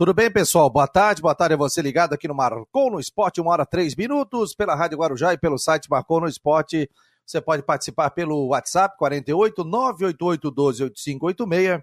[0.00, 0.70] Tudo bem, pessoal?
[0.70, 3.94] Boa tarde, boa tarde a você ligado aqui no Marcou no Esporte, uma hora três
[3.94, 6.88] minutos, pela Rádio Guarujá e pelo site Marcou no Esporte.
[7.26, 11.82] Você pode participar pelo WhatsApp 48 988 12 8586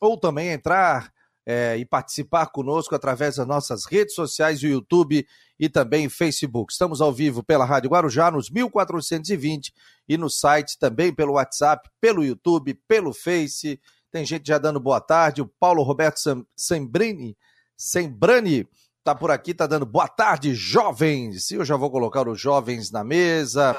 [0.00, 1.12] ou também entrar
[1.44, 5.26] é, e participar conosco através das nossas redes sociais, o YouTube
[5.58, 6.72] e também Facebook.
[6.72, 9.74] Estamos ao vivo pela Rádio Guarujá nos 1420
[10.08, 13.80] e no site também pelo WhatsApp, pelo YouTube, pelo Face.
[14.12, 15.42] Tem gente já dando boa tarde.
[15.42, 16.20] O Paulo Roberto
[16.56, 17.36] Sembrini
[17.78, 18.66] Sembrani
[19.04, 21.52] tá por aqui, tá dando boa tarde, jovens.
[21.52, 23.76] E eu já vou colocar os jovens na mesa.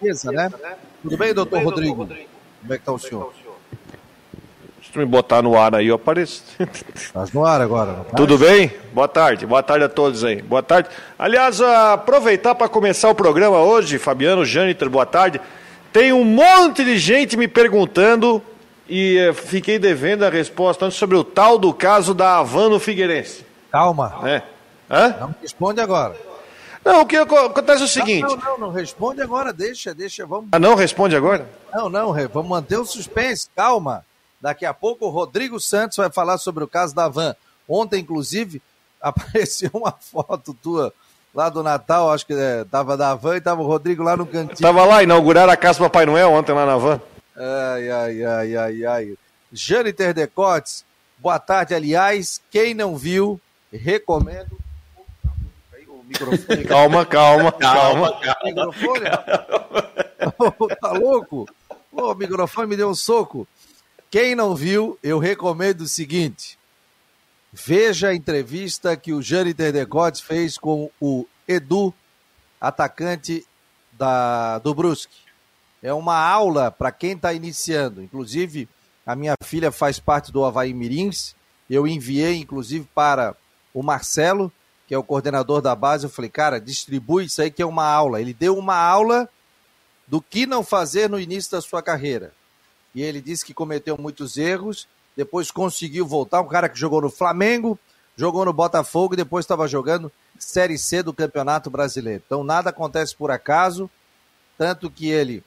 [0.00, 0.48] Mesa, né?
[1.02, 2.06] Tudo bem, doutor Rodrigo?
[2.06, 3.34] Como é que tá o senhor?
[4.78, 6.44] Deixa eu me botar no ar aí, eu apareço.
[6.94, 8.72] Estás no ar agora, Tudo bem?
[8.92, 10.40] Boa tarde, boa tarde a todos aí.
[10.40, 10.88] Boa tarde.
[11.18, 15.40] Aliás, aproveitar para começar o programa hoje, Fabiano, Jâniter, boa tarde.
[15.92, 18.40] Tem um monte de gente me perguntando
[18.88, 23.44] e eh, fiquei devendo a resposta sobre o tal do caso da Havana Figueirense.
[23.70, 24.20] Calma.
[24.24, 24.42] É.
[24.90, 25.16] Hã?
[25.20, 26.16] Não responde agora.
[26.84, 28.22] Não, o que acontece é o seguinte.
[28.22, 30.48] Não, não, não, não responde agora, deixa, deixa, vamos.
[30.50, 31.48] Ah, não responde agora?
[31.72, 34.04] Não, não, vamos manter o suspense, calma.
[34.40, 37.36] Daqui a pouco o Rodrigo Santos vai falar sobre o caso da Van.
[37.68, 38.60] Ontem, inclusive,
[39.00, 40.92] apareceu uma foto tua
[41.34, 44.26] lá do Natal, acho que é, tava da Van e tava o Rodrigo lá no
[44.26, 44.58] cantinho.
[44.58, 47.00] Tava lá, inauguraram a casa do Papai Noel ontem lá na Van.
[47.36, 49.18] Ai, ai, ai, ai, ai.
[49.50, 50.84] Jâniter Decotes,
[51.18, 51.74] boa tarde.
[51.74, 53.40] Aliás, quem não viu,
[53.72, 54.58] recomendo.
[55.88, 56.64] O microfone.
[56.64, 58.20] calma, calma, calma.
[58.20, 58.36] calma.
[58.44, 59.04] Microfone?
[60.80, 61.48] tá louco?
[61.90, 63.48] O microfone me deu um soco.
[64.10, 66.58] Quem não viu, eu recomendo o seguinte.
[67.50, 71.94] Veja a entrevista que o Jâniter Decotes fez com o Edu,
[72.60, 73.46] atacante
[73.92, 75.31] da, do Brusque
[75.82, 78.02] é uma aula para quem está iniciando.
[78.02, 78.68] Inclusive,
[79.04, 81.34] a minha filha faz parte do Havaí Mirins.
[81.68, 83.34] Eu enviei, inclusive, para
[83.74, 84.52] o Marcelo,
[84.86, 86.04] que é o coordenador da base.
[86.04, 88.20] Eu falei, cara, distribui isso aí que é uma aula.
[88.20, 89.28] Ele deu uma aula
[90.06, 92.32] do que não fazer no início da sua carreira.
[92.94, 94.86] E ele disse que cometeu muitos erros,
[95.16, 96.40] depois conseguiu voltar.
[96.42, 97.78] Um cara que jogou no Flamengo,
[98.16, 102.22] jogou no Botafogo e depois estava jogando Série C do Campeonato Brasileiro.
[102.26, 103.90] Então nada acontece por acaso,
[104.58, 105.42] tanto que ele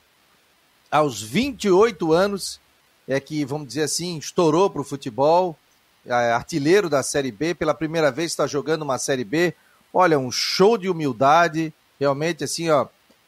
[0.96, 2.60] aos 28 anos,
[3.06, 5.58] é que, vamos dizer assim, estourou para o futebol,
[6.06, 9.54] é artilheiro da Série B, pela primeira vez está jogando uma Série B.
[9.94, 12.88] Olha, um show de humildade, realmente assim, ó.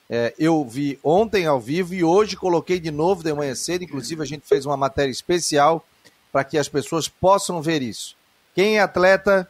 [0.10, 3.84] É, eu vi ontem ao vivo e hoje coloquei de novo de manhã cedo.
[3.84, 5.86] Inclusive, a gente fez uma matéria especial
[6.32, 8.16] para que as pessoas possam ver isso.
[8.56, 9.46] Quem é atleta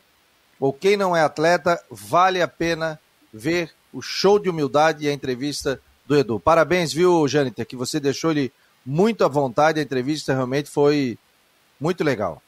[0.60, 3.00] ou quem não é atleta, vale a pena
[3.32, 6.40] ver o show de humildade e a entrevista do Edu.
[6.40, 8.52] Parabéns, viu, Jâniter, que você deixou ele
[8.86, 11.18] muito à vontade, a entrevista realmente foi
[11.80, 12.42] muito legal.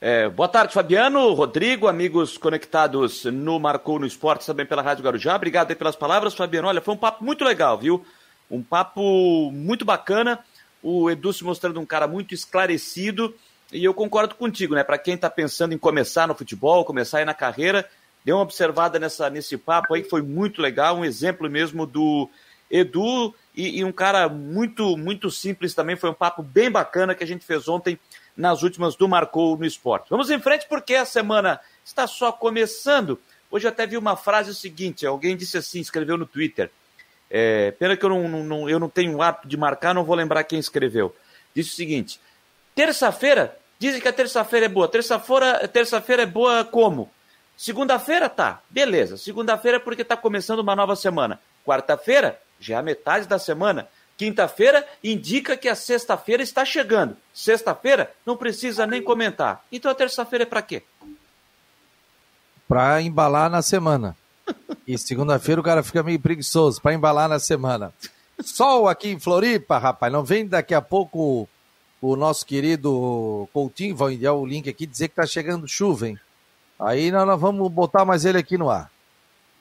[0.00, 5.36] É, boa tarde, Fabiano, Rodrigo, amigos conectados no Marcou no Esporte, também pela Rádio Guarujá.
[5.36, 6.68] Obrigado pelas palavras, Fabiano.
[6.68, 8.02] Olha, foi um papo muito legal, viu?
[8.50, 10.38] Um papo muito bacana.
[10.82, 13.34] O Edu se mostrando um cara muito esclarecido.
[13.70, 14.82] E eu concordo contigo, né?
[14.82, 17.86] Para quem está pensando em começar no futebol, começar aí na carreira,
[18.24, 20.96] dê uma observada nessa, nesse papo aí que foi muito legal.
[20.96, 22.28] Um exemplo mesmo do
[22.70, 25.96] Edu e, e, um cara muito, muito simples também.
[25.96, 27.98] Foi um papo bem bacana que a gente fez ontem
[28.36, 30.08] nas últimas do Marcou no Esporte.
[30.08, 33.18] Vamos em frente porque a semana está só começando.
[33.50, 36.70] Hoje até vi uma frase seguinte: alguém disse assim, escreveu no Twitter.
[37.28, 40.16] É, pena que eu não, não, eu não tenho o hábito de marcar, não vou
[40.16, 41.14] lembrar quem escreveu.
[41.54, 42.20] Disse o seguinte:
[42.74, 44.88] terça-feira, dizem que a terça-feira é boa.
[44.88, 47.10] Terça-feira terça é boa como?
[47.56, 49.16] Segunda-feira tá, beleza.
[49.18, 51.38] Segunda-feira é porque está começando uma nova semana.
[51.64, 53.88] Quarta-feira, já é metade da semana.
[54.16, 57.16] Quinta-feira indica que a sexta-feira está chegando.
[57.32, 59.64] Sexta-feira não precisa nem comentar.
[59.72, 60.82] Então a terça-feira é para quê?
[62.68, 64.14] Para embalar na semana.
[64.86, 67.94] E segunda-feira o cara fica meio preguiçoso para embalar na semana.
[68.42, 70.12] Sol aqui em Floripa, rapaz.
[70.12, 71.48] Não vem daqui a pouco
[72.00, 76.18] o nosso querido Coutinho, vai enviar o link aqui, dizer que tá chegando chuva, hein?
[76.78, 78.90] Aí nós, nós vamos botar mais ele aqui no ar.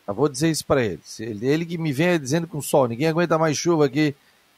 [0.09, 0.99] Eu vou dizer isso para ele.
[1.19, 1.65] ele.
[1.65, 4.15] Que me vem dizendo com sol, ninguém aguenta mais chuva aqui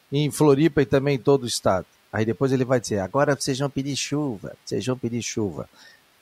[0.10, 1.86] em Floripa e também em todo o estado.
[2.12, 5.70] Aí depois ele vai dizer, agora vocês vão pedir chuva, vocês vão pedir chuva.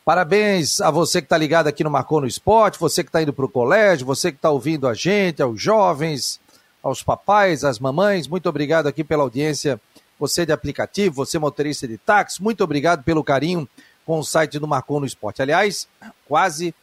[0.04, 3.31] Parabéns a você que está ligado aqui no Marcou no Esporte, você que está indo
[3.31, 6.40] para o colégio, você que está ouvindo a gente, aos jovens,
[6.81, 9.80] aos papais, às mamães, muito obrigado aqui pela audiência.
[10.20, 13.70] Você de aplicativo, você motorista de táxi, muito obrigado pelo carinho
[14.06, 15.40] com o site do Marcou no Esporte.
[15.40, 15.88] Aliás,
[16.28, 16.74] quase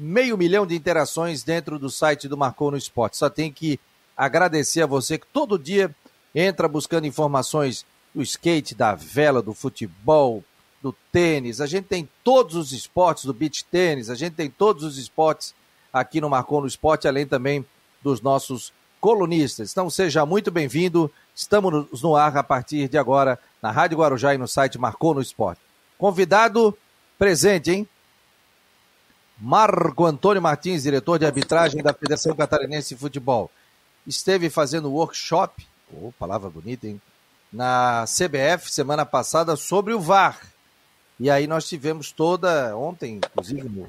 [0.00, 3.18] meio milhão de interações dentro do site do Marcou no Esporte.
[3.18, 3.78] Só tem que
[4.16, 5.94] agradecer a você que todo dia
[6.34, 10.42] entra buscando informações do skate, da vela, do futebol,
[10.82, 14.82] do tênis, a gente tem todos os esportes do beach tênis, a gente tem todos
[14.82, 15.54] os esportes
[15.92, 17.64] aqui no Marcou no Esporte, além também
[18.02, 19.70] dos nossos colunistas.
[19.70, 21.12] Então seja muito bem-vindo.
[21.34, 25.20] Estamos no ar a partir de agora na Rádio Guarujá e no site Marcou no
[25.20, 25.60] Esporte.
[25.98, 26.76] Convidado
[27.18, 27.88] presente, hein?
[29.40, 33.50] Marco Antônio Martins, diretor de arbitragem da Federação Catarinense de Futebol.
[34.06, 37.00] Esteve fazendo workshop, oh, palavra bonita, hein?
[37.50, 40.38] Na CBF semana passada sobre o VAR.
[41.18, 43.88] E aí nós tivemos toda, ontem, inclusive no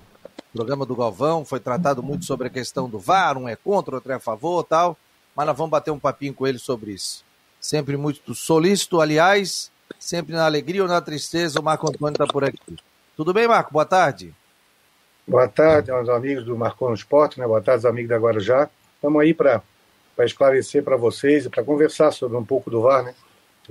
[0.54, 4.12] programa do Galvão, foi tratado muito sobre a questão do VAR, um é contra, outro
[4.14, 4.98] é a favor tal,
[5.36, 7.26] mas nós vamos bater um papinho com ele sobre isso.
[7.60, 9.70] Sempre muito solícito, aliás,
[10.00, 12.78] sempre na alegria ou na tristeza, o Marco Antônio está por aqui.
[13.18, 13.74] Tudo bem, Marco?
[13.74, 14.34] Boa tarde.
[15.28, 17.46] Boa tarde aos amigos do Marcou no Esporte, né?
[17.46, 18.68] boa tarde aos amigos da Guarujá.
[18.96, 19.62] Estamos aí para
[20.22, 23.14] esclarecer para vocês e para conversar sobre um pouco do VAR, né?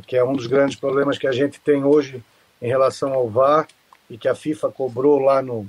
[0.07, 2.23] que é um dos grandes problemas que a gente tem hoje
[2.63, 3.67] em relação ao VAR
[4.09, 5.67] e que a FIFA cobrou lá no,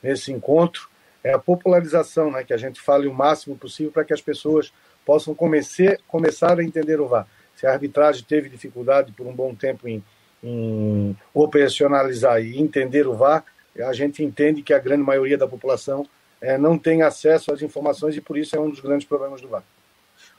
[0.00, 0.88] nesse encontro,
[1.24, 2.44] é a popularização, né?
[2.44, 4.72] que a gente fale o máximo possível para que as pessoas
[5.04, 7.26] possam começar a entender o VAR.
[7.56, 10.02] Se a arbitragem teve dificuldade por um bom tempo em,
[10.42, 13.44] em operacionalizar e entender o VAR,
[13.82, 16.06] a gente entende que a grande maioria da população
[16.40, 19.48] é, não tem acesso às informações e por isso é um dos grandes problemas do
[19.48, 19.62] VAR.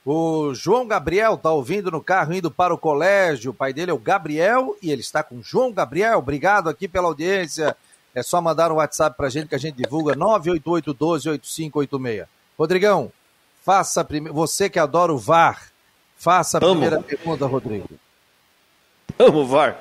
[0.06, 3.52] O João Gabriel está ouvindo no carro, indo para o colégio.
[3.52, 6.20] O pai dele é o Gabriel e ele está com João Gabriel.
[6.20, 7.76] Obrigado aqui pela audiência.
[8.16, 12.28] É só mandar um WhatsApp para a gente que a gente divulga 988 12 8586.
[12.58, 13.12] Rodrigão,
[13.64, 14.34] faça primeiro.
[14.34, 15.72] Você que adora o VAR,
[16.16, 16.72] faça a Amo.
[16.72, 17.90] primeira pergunta, Rodrigo.
[19.20, 19.78] Amo o VAR.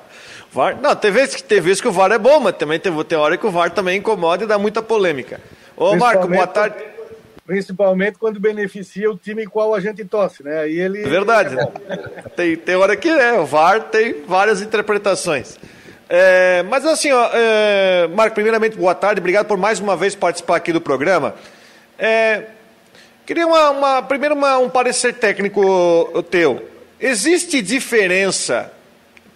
[0.53, 0.79] VAR.
[0.81, 3.19] Não, tem vezes, que, tem vezes que o VAR é bom, mas também tem, tem
[3.19, 5.41] hora que o VAR também incomoda e dá muita polêmica.
[5.77, 6.97] Ô, Marco, boa tarde
[7.47, 10.63] principalmente quando beneficia o time qual a gente torce, né?
[10.63, 11.57] Aí ele é verdade.
[11.89, 15.57] É tem, tem hora que é, o VAR tem várias interpretações.
[16.09, 20.57] É, mas assim, ó, é, Marco, primeiramente boa tarde, obrigado por mais uma vez participar
[20.57, 21.35] aqui do programa.
[21.99, 22.45] É,
[23.25, 26.69] queria uma, uma primeiro uma, um parecer técnico teu.
[27.01, 28.73] Existe diferença?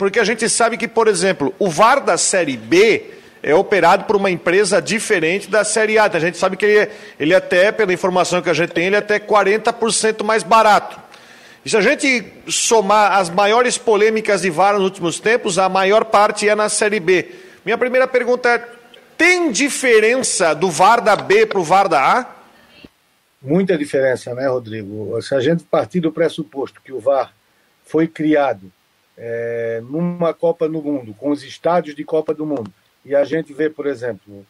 [0.01, 3.05] Porque a gente sabe que, por exemplo, o VAR da Série B
[3.43, 6.05] é operado por uma empresa diferente da Série A.
[6.05, 9.01] A gente sabe que ele, ele até, pela informação que a gente tem, ele é
[9.01, 10.99] até 40% mais barato.
[11.63, 16.07] E se a gente somar as maiores polêmicas de VAR nos últimos tempos, a maior
[16.07, 17.33] parte é na Série B.
[17.63, 18.69] Minha primeira pergunta é:
[19.19, 22.27] tem diferença do VAR da B para o VAR da A?
[23.43, 25.21] Muita diferença, né, Rodrigo?
[25.21, 27.35] Se a gente partir do pressuposto que o VAR
[27.85, 28.73] foi criado
[29.23, 32.73] é, numa Copa do Mundo, com os estádios de Copa do Mundo,
[33.05, 34.47] e a gente vê, por exemplo,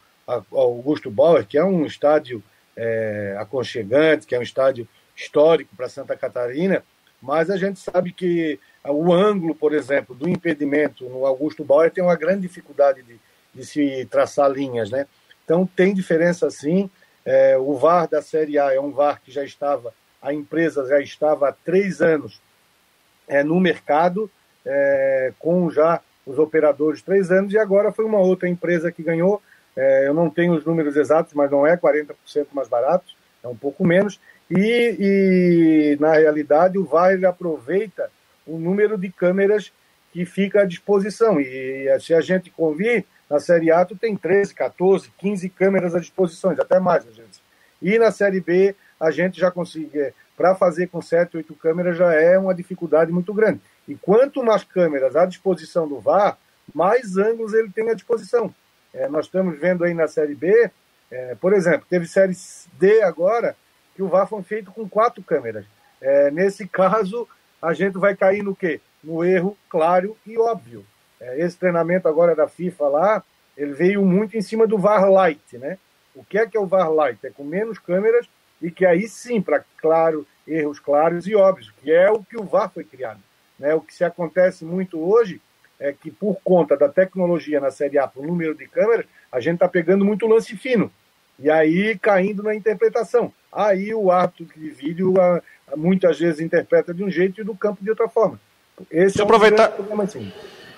[0.49, 2.41] o Augusto Bauer, que é um estádio
[2.75, 6.83] é, aconchegante, que é um estádio histórico para Santa Catarina,
[7.21, 12.03] mas a gente sabe que o ângulo, por exemplo, do impedimento no Augusto Bauer tem
[12.03, 13.19] uma grande dificuldade de,
[13.53, 15.05] de se traçar linhas, né?
[15.43, 16.89] Então tem diferença sim.
[17.23, 20.99] É, o VAR da Série A é um VAR que já estava, a empresa já
[20.99, 22.41] estava há três anos
[23.27, 24.31] é, no mercado,
[24.65, 29.41] é, com já os operadores três anos, e agora foi uma outra empresa que ganhou.
[29.75, 32.13] É, eu não tenho os números exatos, mas não é 40%
[32.53, 33.05] mais barato,
[33.43, 34.19] é um pouco menos.
[34.49, 38.09] E, e na realidade, o VAR aproveita
[38.45, 39.71] o número de câmeras
[40.11, 41.39] que fica à disposição.
[41.39, 45.95] E, e se a gente convir, na Série A tu tem 13, 14, 15 câmeras
[45.95, 47.41] à disposição, até mais, gente.
[47.81, 51.97] E na Série B, a gente já consegue, é, para fazer com 7, 8 câmeras
[51.97, 53.61] já é uma dificuldade muito grande.
[53.91, 56.37] E quanto mais câmeras à disposição do VAR,
[56.73, 58.55] mais ângulos ele tem à disposição.
[58.93, 60.71] É, nós estamos vendo aí na Série B,
[61.11, 62.33] é, por exemplo, teve Série
[62.79, 63.53] D agora,
[63.93, 65.65] que o VAR foi feito com quatro câmeras.
[65.99, 67.27] É, nesse caso,
[67.61, 68.79] a gente vai cair no quê?
[69.03, 70.85] No erro claro e óbvio.
[71.19, 73.23] É, esse treinamento agora da FIFA lá,
[73.57, 75.77] ele veio muito em cima do VAR Light, né?
[76.15, 77.19] O que é que é o VAR Light?
[77.27, 78.25] É com menos câmeras
[78.61, 82.45] e que aí sim, para claro, erros claros e óbvios, que é o que o
[82.45, 83.19] VAR foi criado.
[83.61, 83.75] Né?
[83.75, 85.39] O que se acontece muito hoje
[85.79, 89.53] é que, por conta da tecnologia na Série A, por número de câmeras, a gente
[89.53, 90.91] está pegando muito lance fino.
[91.39, 93.31] E aí caindo na interpretação.
[93.51, 95.13] Aí o árbitro de vídeo
[95.75, 98.39] muitas vezes interpreta de um jeito e do campo de outra forma.
[98.89, 99.69] Esse Deixa é um aproveitar.
[99.69, 100.07] Problema.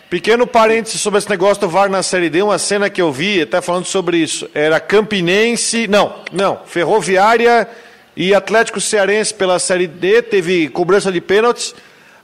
[0.09, 3.41] Pequeno parênteses sobre esse negócio do VAR na Série D, uma cena que eu vi,
[3.41, 4.49] até falando sobre isso.
[4.53, 7.67] Era Campinense, não, não, Ferroviária
[8.15, 11.73] e Atlético Cearense pela Série D, teve cobrança de pênaltis.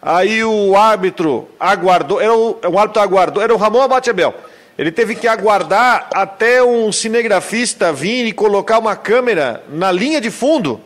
[0.02, 4.34] Aí o árbitro aguardou, era o, o árbitro aguardou, era o Ramon Abatebel.
[4.78, 10.32] Ele teve que aguardar até um cinegrafista vir e colocar uma câmera na linha de
[10.32, 10.80] fundo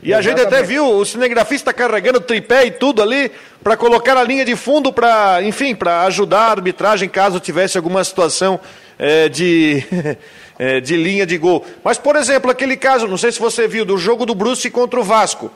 [0.00, 4.22] E a gente até viu o cinegrafista carregando tripé e tudo ali para colocar a
[4.22, 8.60] linha de fundo para, enfim, para ajudar a arbitragem caso tivesse alguma situação
[8.96, 9.82] é, de,
[10.56, 11.66] é, de linha de gol.
[11.82, 15.00] Mas, por exemplo, aquele caso, não sei se você viu, do jogo do Bruce contra
[15.00, 15.50] o Vasco,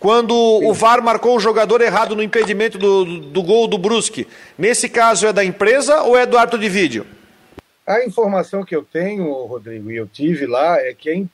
[0.00, 4.26] quando o VAR marcou o jogador errado no impedimento do, do gol do Brusque.
[4.56, 7.06] Nesse caso é da empresa ou é do árbitro de vídeo?
[7.86, 11.28] A informação que eu tenho, Rodrigo, e eu tive lá, é que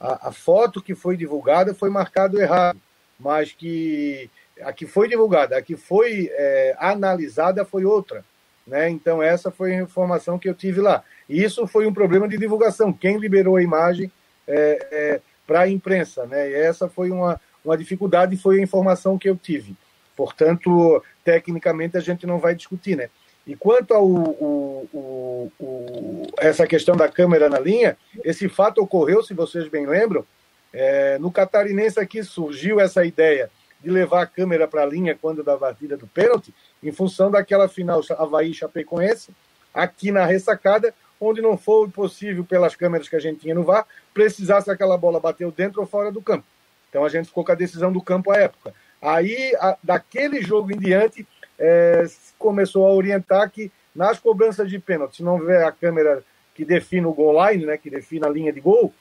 [0.00, 2.78] a, a, foto que foi divulgada foi marcado errado,
[3.18, 4.30] mas que
[4.62, 8.24] a que foi divulgada, a que foi é, analisada foi outra.
[8.64, 8.88] Né?
[8.90, 11.02] Então, essa foi a informação que eu tive lá.
[11.28, 12.92] E isso foi um problema de divulgação.
[12.92, 14.10] Quem liberou a imagem
[14.46, 16.26] é, é, para a imprensa?
[16.26, 16.50] Né?
[16.50, 19.74] E essa foi uma, uma dificuldade foi a informação que eu tive.
[20.16, 22.96] Portanto, tecnicamente, a gente não vai discutir.
[22.96, 23.08] Né?
[23.46, 29.22] E quanto ao o, o, o, essa questão da câmera na linha, esse fato ocorreu,
[29.22, 30.24] se vocês bem lembram,
[30.72, 35.44] é, no Catarinense aqui surgiu essa ideia de levar a câmera para a linha quando
[35.44, 39.30] da batida do pênalti, em função daquela final Havaí-Chapecoense,
[39.72, 43.86] aqui na ressacada, onde não foi possível, pelas câmeras que a gente tinha no VAR,
[44.12, 46.46] precisasse aquela bola bater dentro ou fora do campo.
[46.94, 48.72] Então a gente ficou com a decisão do campo à época.
[49.02, 51.26] Aí, a, daquele jogo em diante,
[51.58, 52.04] é,
[52.38, 56.22] começou a orientar que nas cobranças de pênalti, se não houver a câmera
[56.54, 58.94] que define o goal line, né, que define a linha de gol,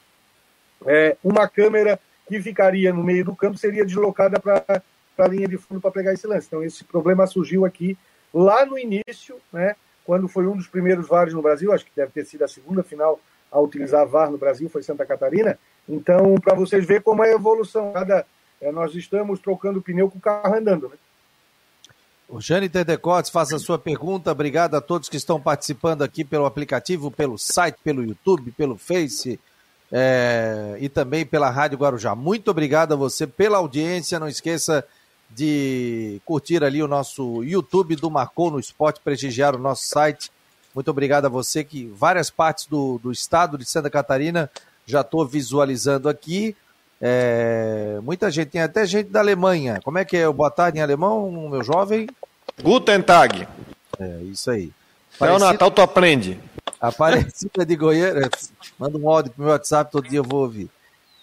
[0.88, 4.82] é, uma câmera que ficaria no meio do campo seria deslocada para
[5.20, 6.48] a linha de fundo para pegar esse lance.
[6.48, 7.96] Então, esse problema surgiu aqui
[8.34, 12.12] lá no início, né, quando foi um dos primeiros VARs no Brasil, acho que deve
[12.12, 13.20] ter sido a segunda final
[13.52, 15.60] a utilizar VAR no Brasil, foi Santa Catarina.
[15.88, 17.92] Então, para vocês verem como é a evolução.
[17.92, 18.25] Cada,
[18.62, 20.90] é, nós estamos trocando pneu com o carro andando.
[20.90, 20.96] Né?
[22.30, 24.32] O Jane Tedecotes faça a sua pergunta.
[24.32, 29.40] Obrigado a todos que estão participando aqui pelo aplicativo, pelo site, pelo YouTube, pelo Face
[29.92, 32.16] é, e também pela Rádio Guarujá.
[32.16, 34.20] Muito obrigado a você pela audiência.
[34.20, 34.84] Não esqueça
[35.30, 40.32] de curtir ali o nosso YouTube do Marcou no Esporte, prestigiar o nosso site.
[40.74, 44.50] Muito obrigado a você que várias partes do, do estado de Santa Catarina
[44.86, 46.56] já estou visualizando aqui.
[47.02, 49.80] É, muita gente, tem até gente da Alemanha.
[49.84, 52.08] Como é que é o boa tarde em alemão, meu jovem?
[52.62, 53.48] Guten Tag.
[54.00, 54.72] É, isso aí.
[55.20, 56.40] Até o Natal tu aprende.
[56.80, 58.30] Aparecida de Goiânia.
[58.78, 60.70] Manda um áudio pro meu WhatsApp, todo dia eu vou ouvir.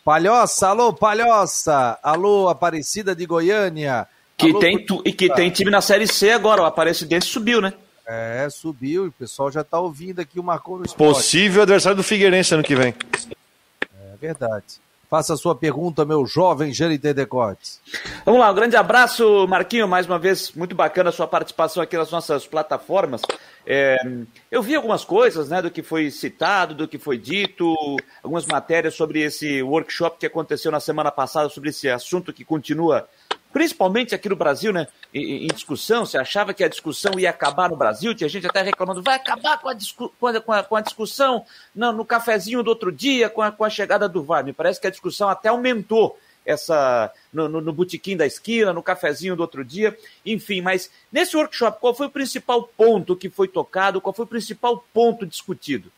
[0.04, 1.98] Palhoça, alô, Palhoça.
[2.02, 4.06] Alô, Aparecida de Goiânia.
[4.36, 7.60] Que alô, tem tu, e que tem time na Série C agora, o Aparecidense subiu,
[7.60, 7.72] né?
[8.06, 11.14] É, subiu, e o pessoal já tá ouvindo aqui o Marcou no Esporte.
[11.14, 12.94] Possível adversário do Figueirense ano que vem.
[14.20, 14.80] Verdade.
[15.10, 17.80] Faça a sua pergunta, meu jovem Jâniter Decotes.
[18.24, 19.88] Vamos lá, um grande abraço, Marquinho.
[19.88, 23.20] Mais uma vez, muito bacana a sua participação aqui nas nossas plataformas.
[23.66, 23.96] É,
[24.52, 27.74] eu vi algumas coisas né, do que foi citado, do que foi dito,
[28.22, 33.08] algumas matérias sobre esse workshop que aconteceu na semana passada, sobre esse assunto que continua
[33.52, 37.76] principalmente aqui no Brasil, né, em, discussão, você achava que a discussão ia acabar no
[37.76, 41.92] Brasil, tinha gente até reclamando, vai acabar com a, com a, com a discussão no,
[41.92, 44.44] no, cafezinho do outro dia, com a, com a chegada do VAR.
[44.44, 48.82] Me parece que a discussão até aumentou essa no, no, no botequim da esquina, no
[48.82, 53.48] cafezinho do outro dia, enfim, mas nesse workshop, qual foi o principal ponto que foi
[53.48, 55.92] tocado, qual foi o principal ponto discutido?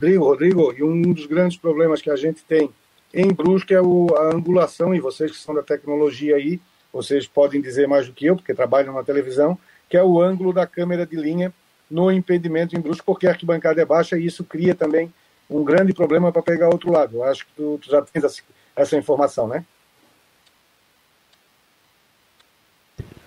[0.00, 2.70] Rodrigo, Rodrigo, e um dos grandes problemas que a gente tem
[3.14, 6.60] em Brusque é o, a angulação, e vocês que são da tecnologia aí,
[6.92, 9.56] vocês podem dizer mais do que eu, porque trabalham na televisão,
[9.88, 11.52] que é o ângulo da câmera de linha
[11.88, 15.12] no impedimento em Brusque, porque a arquibancada é baixa e isso cria também
[15.48, 17.18] um grande problema para pegar outro lado.
[17.18, 18.42] Eu acho que tu, tu já tens
[18.74, 19.64] essa informação, né?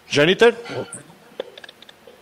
[0.09, 0.55] Janiter?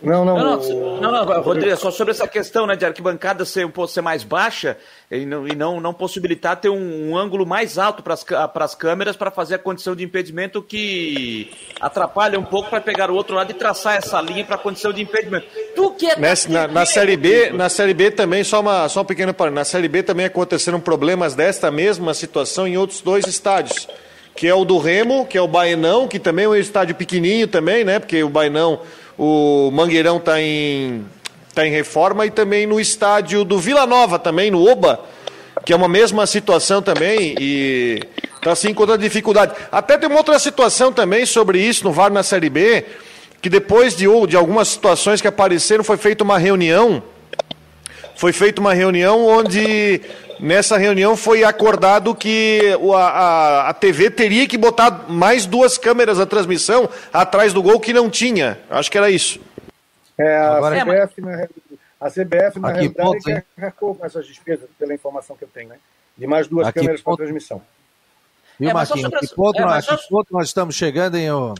[0.06, 0.38] Não, não.
[0.38, 4.02] Não, não, não, não Rodrigo, só sobre essa questão né, de arquibancada ser um ser
[4.02, 4.76] mais baixa
[5.10, 9.16] e não, e não, não possibilitar ter um, um ângulo mais alto para as câmeras
[9.16, 13.50] para fazer a condição de impedimento que atrapalha um pouco para pegar o outro lado
[13.50, 15.48] e traçar essa linha para a condição de impedimento.
[15.74, 19.00] Tu que é Nessa, na, na, série B, na série B também só uma só
[19.00, 19.56] um pequeno parênteses.
[19.56, 23.88] Na série B também aconteceram problemas desta mesma situação em outros dois estádios,
[24.36, 27.48] que é o do Remo, que é o Baenão, que também é um estádio pequenininho
[27.48, 27.98] também, né?
[27.98, 28.82] Porque o Baenão
[29.18, 31.04] o Mangueirão está em,
[31.54, 35.00] tá em reforma e também no estádio do Vila Nova, também no Oba,
[35.64, 38.00] que é uma mesma situação também e
[38.34, 39.54] está se encontrando dificuldade.
[39.72, 42.84] Até tem uma outra situação também sobre isso no VAR na Série B,
[43.40, 47.02] que depois de, de algumas situações que apareceram, foi feita uma reunião,
[48.16, 50.00] foi feita uma reunião onde
[50.38, 52.60] Nessa reunião foi acordado que
[52.94, 57.80] a, a, a, TV teria que botar mais duas câmeras na transmissão atrás do gol
[57.80, 58.58] que não tinha.
[58.68, 59.40] Acho que era isso.
[60.18, 61.48] É, a Agora, CBF, é, na,
[62.00, 65.48] a CBF, na Aqui, realidade, é que arcou com essas despesas, pela informação que eu
[65.48, 65.78] tenho, né?
[66.16, 67.62] de mais duas Aqui câmeras para transmissão.
[68.58, 69.10] Viu, é, Marquinhos?
[69.20, 69.96] Que ponto, é, nós, só...
[69.96, 71.30] que ponto nós estamos chegando, hein?
[71.30, 71.54] Ó?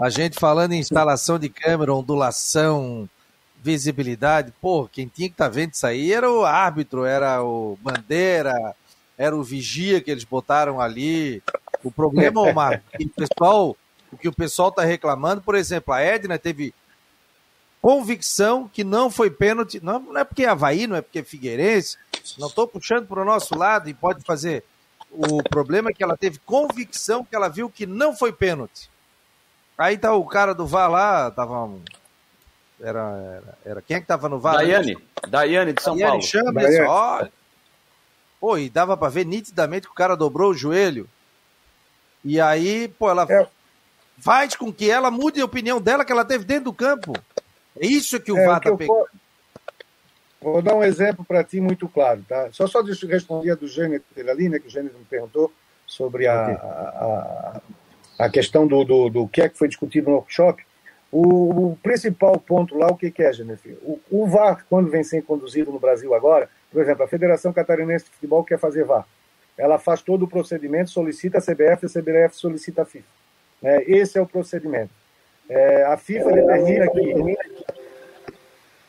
[0.00, 3.08] A gente falando em instalação de câmera, ondulação,
[3.62, 4.52] visibilidade.
[4.60, 8.74] Pô, quem tinha que estar tá vendo isso aí era o árbitro, era o bandeira,
[9.16, 11.42] era o vigia que eles botaram ali.
[11.84, 13.76] O problema, Omar, que o pessoal,
[14.12, 16.74] o que o pessoal está reclamando, por exemplo, a Edna teve
[17.80, 19.82] convicção que não foi pênalti.
[19.82, 21.96] Não, não é porque é Havaí, não é porque é Figueirense.
[22.38, 24.64] Não estou puxando para o nosso lado e pode fazer.
[25.10, 28.90] O problema é que ela teve convicção que ela viu que não foi pênalti.
[29.76, 31.82] Aí tá o cara do VAR lá, tava um...
[32.80, 33.00] era,
[33.36, 34.56] era, era, quem é que tava no VAR?
[34.56, 34.96] Daiane,
[35.28, 36.22] Daiane de São Daiane Paulo.
[36.26, 36.86] Chama, Daiane.
[36.86, 37.32] olha.
[38.40, 41.08] Pô, e dava para ver nitidamente que o cara dobrou o joelho.
[42.24, 43.46] E aí, pô, ela é.
[44.18, 47.12] faz com que ela mude a opinião dela que ela teve dentro do campo.
[47.78, 49.06] É isso que o é, VAR tá pegando.
[50.40, 52.48] Vou dar um exemplo para ti muito claro, tá?
[52.52, 55.52] Só só responder do Gênero ali, né, que o Gênero me perguntou
[55.86, 57.60] sobre a, a,
[58.18, 60.64] a, questão do, do, do que é que foi discutido no workshop.
[61.12, 63.76] O, o principal ponto lá, o que, que é, Jennifer?
[63.82, 68.04] O, o VAR, quando vem sendo conduzido no Brasil agora, por exemplo, a Federação Catarinense
[68.04, 69.06] de Futebol quer fazer VAR.
[69.58, 73.08] Ela faz todo o procedimento, solicita a CBF, a CBF solicita a FIFA.
[73.62, 74.92] É, esse é o procedimento.
[75.48, 77.36] É, a FIFA determina que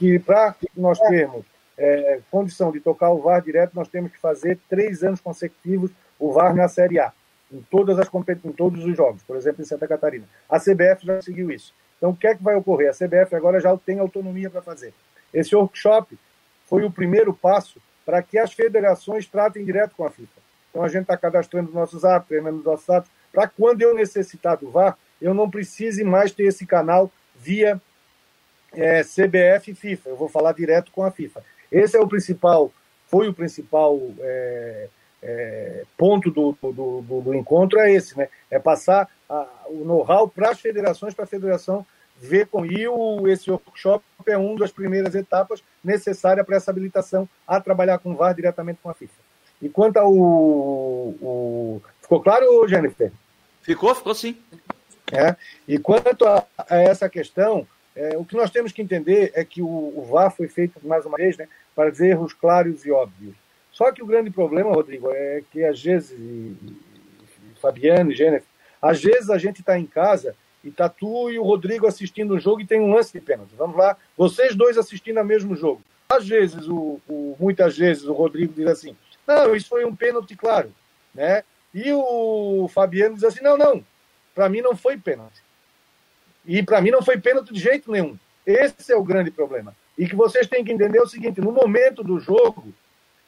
[0.01, 1.45] que para nós termos
[1.77, 6.31] é, condição de tocar o VAR direto, nós temos que fazer três anos consecutivos o
[6.31, 7.13] VAR na Série A,
[7.53, 8.07] em, todas as
[8.43, 10.25] em todos os jogos, por exemplo, em Santa Catarina.
[10.49, 11.71] A CBF já seguiu isso.
[12.01, 12.89] Então, o que é que vai ocorrer?
[12.89, 14.91] A CBF agora já tem autonomia para fazer.
[15.31, 16.17] Esse workshop
[16.65, 20.41] foi o primeiro passo para que as federações tratem direto com a FIFA.
[20.71, 24.71] Então, a gente está cadastrando nossos atos, treinando nossos atos, para quando eu necessitar do
[24.71, 27.79] VAR, eu não precise mais ter esse canal via
[28.73, 30.09] é, CBF e FIFA.
[30.09, 31.43] Eu vou falar direto com a FIFA.
[31.71, 32.73] Esse é o principal,
[33.05, 34.87] foi o principal é,
[35.21, 38.27] é, ponto do, do, do, encontro, é esse, né?
[38.49, 41.85] É passar a, o know-how para as federações, para a federação
[42.19, 47.27] ver com e o, esse workshop é uma das primeiras etapas necessárias para essa habilitação
[47.47, 49.19] a trabalhar com o VAR diretamente com a FIFA.
[49.61, 50.11] E quanto ao.
[50.11, 51.81] O...
[52.01, 53.11] Ficou claro, Jennifer?
[53.61, 54.37] Ficou, ficou sim.
[55.11, 55.35] É.
[55.67, 59.61] E quanto a, a essa questão, é, o que nós temos que entender é que
[59.61, 63.35] o, o VAR foi feito, mais uma vez, né, para dizer erros claros e óbvios.
[63.81, 66.15] Só que o grande problema, Rodrigo, é que às vezes,
[67.59, 68.47] Fabiano e Jennifer,
[68.79, 72.39] às vezes a gente está em casa e está tu e o Rodrigo assistindo um
[72.39, 73.55] jogo e tem um lance de pênalti.
[73.57, 75.81] Vamos lá, vocês dois assistindo ao mesmo jogo.
[76.07, 80.35] Às vezes, o, o, muitas vezes, o Rodrigo diz assim: não, isso foi um pênalti
[80.35, 80.71] claro.
[81.11, 81.43] Né?
[81.73, 83.83] E o Fabiano diz assim: não, não,
[84.35, 85.41] para mim não foi pênalti.
[86.45, 88.15] E para mim não foi pênalti de jeito nenhum.
[88.45, 89.75] Esse é o grande problema.
[89.97, 92.71] E que vocês têm que entender o seguinte: no momento do jogo,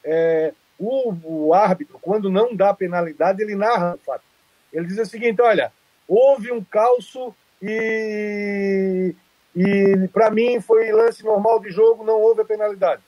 [0.04, 4.24] é, o, o, árbitro, quando não dá penalidade, ele narra o fato.
[4.72, 5.72] Ele diz o seguinte: olha,
[6.08, 9.16] houve um calço e,
[9.56, 13.02] e para mim foi lance normal de jogo, não houve a penalidade.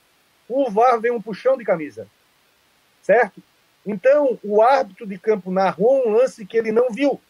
[0.48, 2.06] O VAR vem um puxão de camisa,
[3.02, 3.42] certo?
[3.84, 7.20] Então, o árbitro de campo narrou um lance que ele não viu.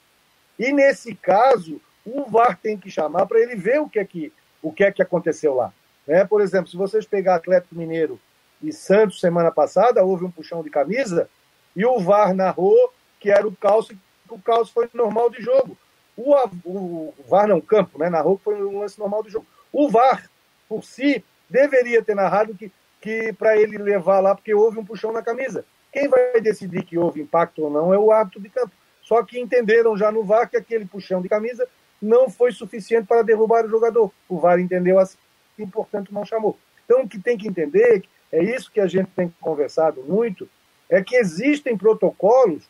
[0.58, 4.32] E nesse caso, o VAR tem que chamar para ele ver o que é que,
[4.62, 5.72] o que, é que aconteceu lá.
[6.06, 6.24] Né?
[6.24, 8.18] Por exemplo, se vocês pegar Atlético Mineiro
[8.62, 11.28] e Santos semana passada, houve um puxão de camisa
[11.74, 13.94] e o VAR narrou que era o calço,
[14.28, 15.76] o calço foi normal de jogo.
[16.16, 18.08] O, o, o VAR não, campo, né?
[18.08, 19.46] narrou que foi um lance normal de jogo.
[19.72, 20.30] O VAR,
[20.68, 25.12] por si, deveria ter narrado que, que para ele levar lá, porque houve um puxão
[25.12, 25.64] na camisa.
[25.92, 28.72] Quem vai decidir que houve impacto ou não é o árbitro de campo.
[29.02, 31.66] Só que entenderam já no VAR que aquele puxão de camisa
[32.00, 34.10] não foi suficiente para derrubar o jogador.
[34.28, 35.18] O VAR entendeu assim
[35.58, 36.58] e, portanto, não chamou.
[36.84, 40.48] Então, o que tem que entender, é isso que a gente tem conversado muito,
[40.88, 42.64] é que existem protocolos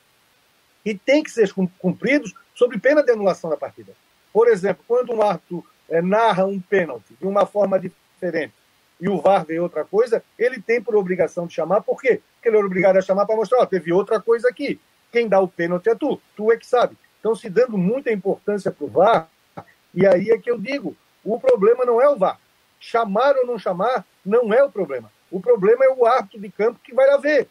[0.85, 3.93] que têm que ser cumpridos sob pena de anulação da partida.
[4.33, 8.55] Por exemplo, quando um árbitro é, narra um pênalti de uma forma diferente
[9.01, 12.21] e o VAR vê outra coisa, ele tem por obrigação de chamar, por quê?
[12.35, 14.81] Porque ele é obrigado a chamar para mostrar, ó, teve outra coisa aqui.
[15.13, 16.97] Quem dá o pênalti é tu, tu é que sabe.
[17.17, 19.29] Estão se dando muita importância para o VAR,
[19.95, 22.39] e aí é que eu digo: o problema não é o VAR.
[22.79, 25.11] Chamar ou não chamar não é o problema.
[25.37, 27.47] O problema é o árbitro de campo que vai lá ver.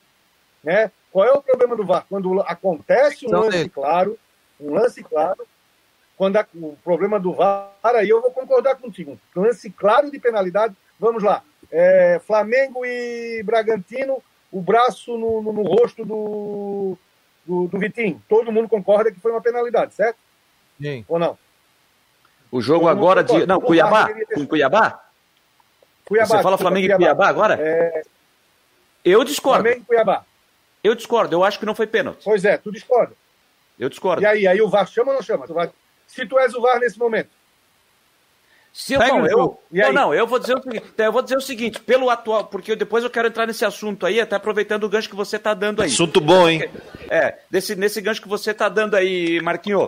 [0.64, 0.92] Né?
[1.12, 2.04] Qual é o problema do VAR?
[2.10, 4.18] Quando acontece um lance claro,
[4.60, 5.46] um lance claro,
[6.18, 9.20] quando a, o problema do VAR, aí eu vou concordar contigo.
[9.36, 11.44] Um lance claro de penalidade, vamos lá.
[11.72, 14.18] É, Flamengo e Bragantino,
[14.52, 16.98] o braço no, no, no rosto do,
[17.46, 18.20] do, do Vitinho.
[18.28, 20.18] Todo mundo concorda que foi uma penalidade, certo?
[20.82, 21.06] Sim.
[21.08, 21.38] Ou não?
[22.52, 23.46] O jogo agora de.
[23.46, 24.10] Não, Cuiabá?
[24.34, 25.05] Com Cuiabá?
[26.06, 26.38] Cuiabá?
[26.38, 27.58] Você fala Flamengo e Cuiabá agora?
[27.60, 28.04] É...
[29.04, 29.64] Eu discordo.
[29.64, 30.24] Flamengo e Cuiabá.
[30.84, 32.24] Eu discordo, eu acho que não foi pênalti.
[32.24, 33.14] Pois é, tu discorda.
[33.78, 34.22] Eu discordo.
[34.22, 35.48] E aí, aí o VAR chama ou não chama?
[35.48, 35.70] Tu vai...
[36.08, 37.30] Se tu és o VAR nesse momento.
[38.72, 41.42] Se eu, não, eu, não, não, eu vou dizer o seguinte, eu vou dizer o
[41.42, 45.10] seguinte, pelo atual, porque depois eu quero entrar nesse assunto aí, até aproveitando o gancho
[45.10, 45.88] que você está dando aí.
[45.88, 46.70] Assunto bom, hein?
[47.10, 49.88] É, desse, nesse gancho que você está dando aí, Marquinho.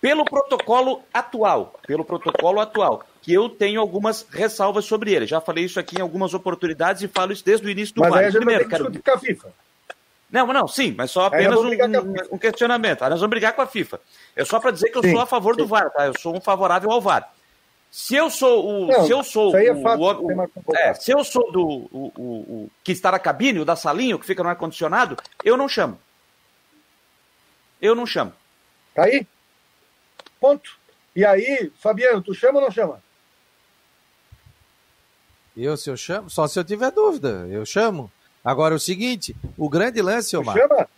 [0.00, 5.26] Pelo protocolo atual, pelo protocolo atual, que eu tenho algumas ressalvas sobre ele.
[5.26, 8.10] Já falei isso aqui em algumas oportunidades e falo isso desde o início do Mas
[8.10, 8.18] VAR.
[8.18, 9.48] aí a gente Primeiro, vai ter que com a FIFA.
[10.30, 11.68] Não, não, sim, mas só apenas um,
[12.32, 13.02] um, questionamento.
[13.02, 14.00] Aí nós vamos brigar com a FIFA.
[14.34, 15.60] É só para dizer que eu sim, sou a favor sim.
[15.60, 16.06] do VAR, tá?
[16.06, 17.30] Eu sou um favorável ao VAR.
[17.90, 18.86] Se eu sou o.
[18.86, 22.70] Não, se eu sou é o, fácil, o, é, se eu sou do o, o,
[22.82, 26.00] que está na cabine, o da salinha, o que fica no ar-condicionado, eu não chamo.
[27.80, 28.32] Eu não chamo.
[28.94, 29.26] Tá aí?
[30.40, 30.78] Ponto.
[31.14, 33.02] E aí, Fabiano, tu chama ou não chama?
[35.56, 38.10] Eu, se eu chamo, só se eu tiver dúvida, eu chamo.
[38.44, 40.56] Agora, o seguinte, o grande lance, Omar.
[40.56, 40.88] Chama?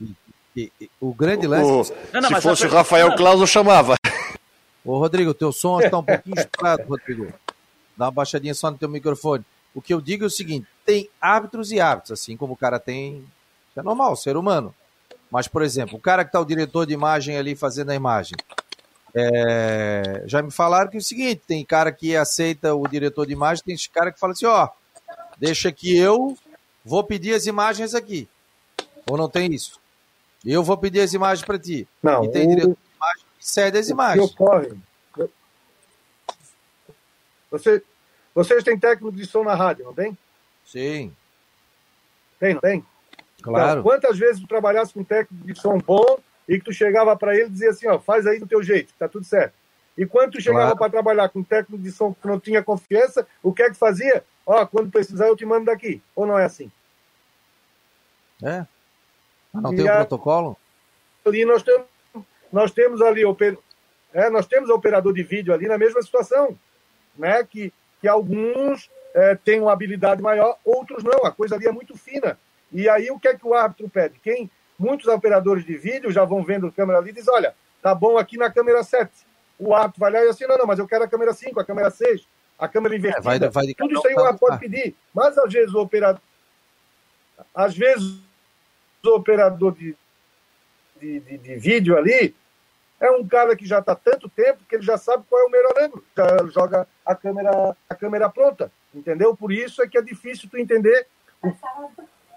[1.01, 1.93] O grande lance.
[1.93, 3.97] O, não, não, se fosse o Rafael Claus, eu chamava.
[4.85, 7.33] Ô, Rodrigo, teu som está um pouquinho estourado, Rodrigo.
[7.97, 9.45] Dá uma baixadinha só no teu microfone.
[9.75, 12.79] O que eu digo é o seguinte: tem árbitros e árbitros, assim como o cara
[12.79, 13.25] tem.
[13.77, 14.73] É normal, ser humano.
[15.31, 18.37] Mas, por exemplo, o cara que está o diretor de imagem ali fazendo a imagem.
[19.15, 20.25] É...
[20.27, 23.65] já me falaram que é o seguinte: tem cara que aceita o diretor de imagem,
[23.65, 24.69] tem cara que fala assim: ó,
[25.39, 26.37] deixa que eu
[26.85, 28.29] vou pedir as imagens aqui.
[29.11, 29.81] Ou não tem isso?
[30.45, 31.89] Eu vou pedir as imagens para ti.
[32.03, 32.49] Não, e tem o...
[32.49, 32.77] diretor
[33.39, 34.31] cede as imagens.
[34.31, 34.73] Que ocorre?
[37.51, 37.83] Você,
[38.35, 40.17] vocês têm técnico de som na rádio, não tem?
[40.67, 41.15] Sim.
[42.41, 42.85] Tem, não tem?
[43.43, 43.81] Claro.
[43.81, 47.17] Então, quantas vezes tu trabalhasse com um técnico de som bom e que tu chegava
[47.17, 49.55] para ele e dizia assim, ó, faz aí do teu jeito, tá tudo certo.
[49.97, 50.79] E quando tu chegava claro.
[50.79, 53.77] para trabalhar com um técnico de som que não tinha confiança, o que é que
[53.77, 54.25] fazia?
[54.45, 56.03] Ó, quando precisar eu te mando daqui.
[56.17, 56.71] Ou não é assim?
[58.43, 58.67] É.
[59.53, 60.57] Mas não e tem o protocolo?
[61.25, 61.87] Ali nós temos
[62.53, 63.59] nós temos ali oper...
[64.13, 66.57] é, nós temos operador de vídeo ali na mesma situação,
[67.17, 67.43] né?
[67.43, 71.25] Que, que alguns é, têm uma habilidade maior, outros não.
[71.25, 72.39] A coisa ali é muito fina.
[72.71, 74.21] E aí o que é que o árbitro pede?
[74.21, 77.95] Quem muitos operadores de vídeo já vão vendo a câmera ali e diz, olha, tá
[77.95, 79.11] bom aqui na câmera 7.
[79.59, 81.65] O árbitro vai lá e assim, não, não, mas eu quero a câmera 5, a
[81.65, 82.27] câmera 6,
[82.59, 83.21] a câmera invertida.
[83.21, 84.97] É, vai, vai Tudo isso aí o árbitro pode pedir.
[85.15, 86.21] Mas às vezes o operador.
[87.55, 88.21] Às vezes
[89.05, 89.97] o operador de,
[91.01, 92.35] de, de, de vídeo ali
[93.01, 95.51] é um cara que já está tanto tempo que ele já sabe qual é o
[95.51, 99.37] melhor ângulo, já joga a câmera, a câmera pronta, entendeu?
[99.37, 101.07] Por isso é que é difícil tu entender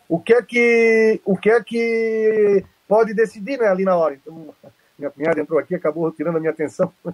[0.07, 4.15] o, que é que o que é que pode decidir né, ali na hora.
[4.15, 4.53] Então,
[4.97, 6.91] minha cunhada entrou aqui, acabou tirando a minha atenção,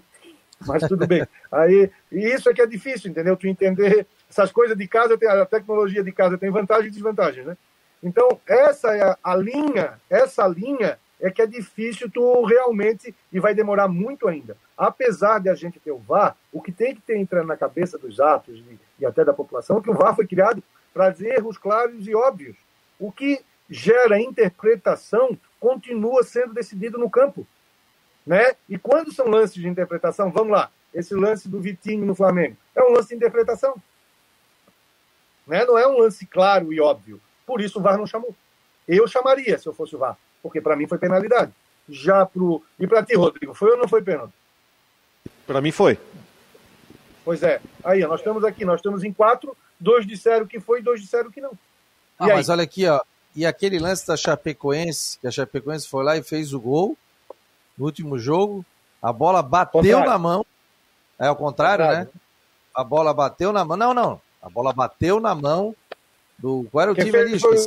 [0.65, 1.27] mas tudo bem.
[1.51, 3.35] Aí, e isso é que é difícil, entendeu?
[3.35, 7.57] Tu entender essas coisas de casa, a tecnologia de casa tem vantagens e desvantagens, né?
[8.01, 13.39] Então, essa é a, a linha, essa linha é que é difícil tu realmente, e
[13.39, 14.57] vai demorar muito ainda.
[14.77, 17.97] Apesar de a gente ter o VAR, o que tem que ter entrando na cabeça
[17.97, 20.61] dos atos e, e até da população é que o VAR foi criado
[20.93, 22.57] para erros claros e óbvios.
[23.03, 27.45] O que gera interpretação continua sendo decidido no campo.
[28.25, 28.55] Né?
[28.69, 32.81] E quando são lances de interpretação, vamos lá, esse lance do Vitinho no Flamengo, é
[32.83, 33.75] um lance de interpretação.
[35.45, 35.65] Né?
[35.65, 37.19] Não é um lance claro e óbvio.
[37.45, 38.33] Por isso o VAR não chamou.
[38.87, 41.53] Eu chamaria se eu fosse o VAR porque para mim foi penalidade.
[41.87, 42.61] Já pro.
[42.77, 44.33] E para ti, Rodrigo, foi ou não foi pênalti?
[45.47, 45.97] Para mim foi.
[47.23, 47.61] Pois é.
[47.83, 51.39] Aí, nós estamos aqui, nós estamos em quatro, dois disseram que foi, dois disseram que
[51.39, 51.57] não.
[52.19, 53.01] Ah, mas olha aqui, ó.
[53.35, 56.95] E aquele lance da Chapecoense, que a Chapecoense foi lá e fez o gol
[57.77, 58.63] no último jogo,
[59.01, 60.09] a bola bateu contrário.
[60.09, 60.45] na mão.
[61.19, 62.19] É ao contrário, contrário, né?
[62.73, 63.77] A bola bateu na mão.
[63.77, 64.21] Não, não.
[64.41, 65.75] A bola bateu na mão
[66.37, 66.67] do.
[66.71, 67.39] Qual era o Quem time ali?
[67.39, 67.57] Foi...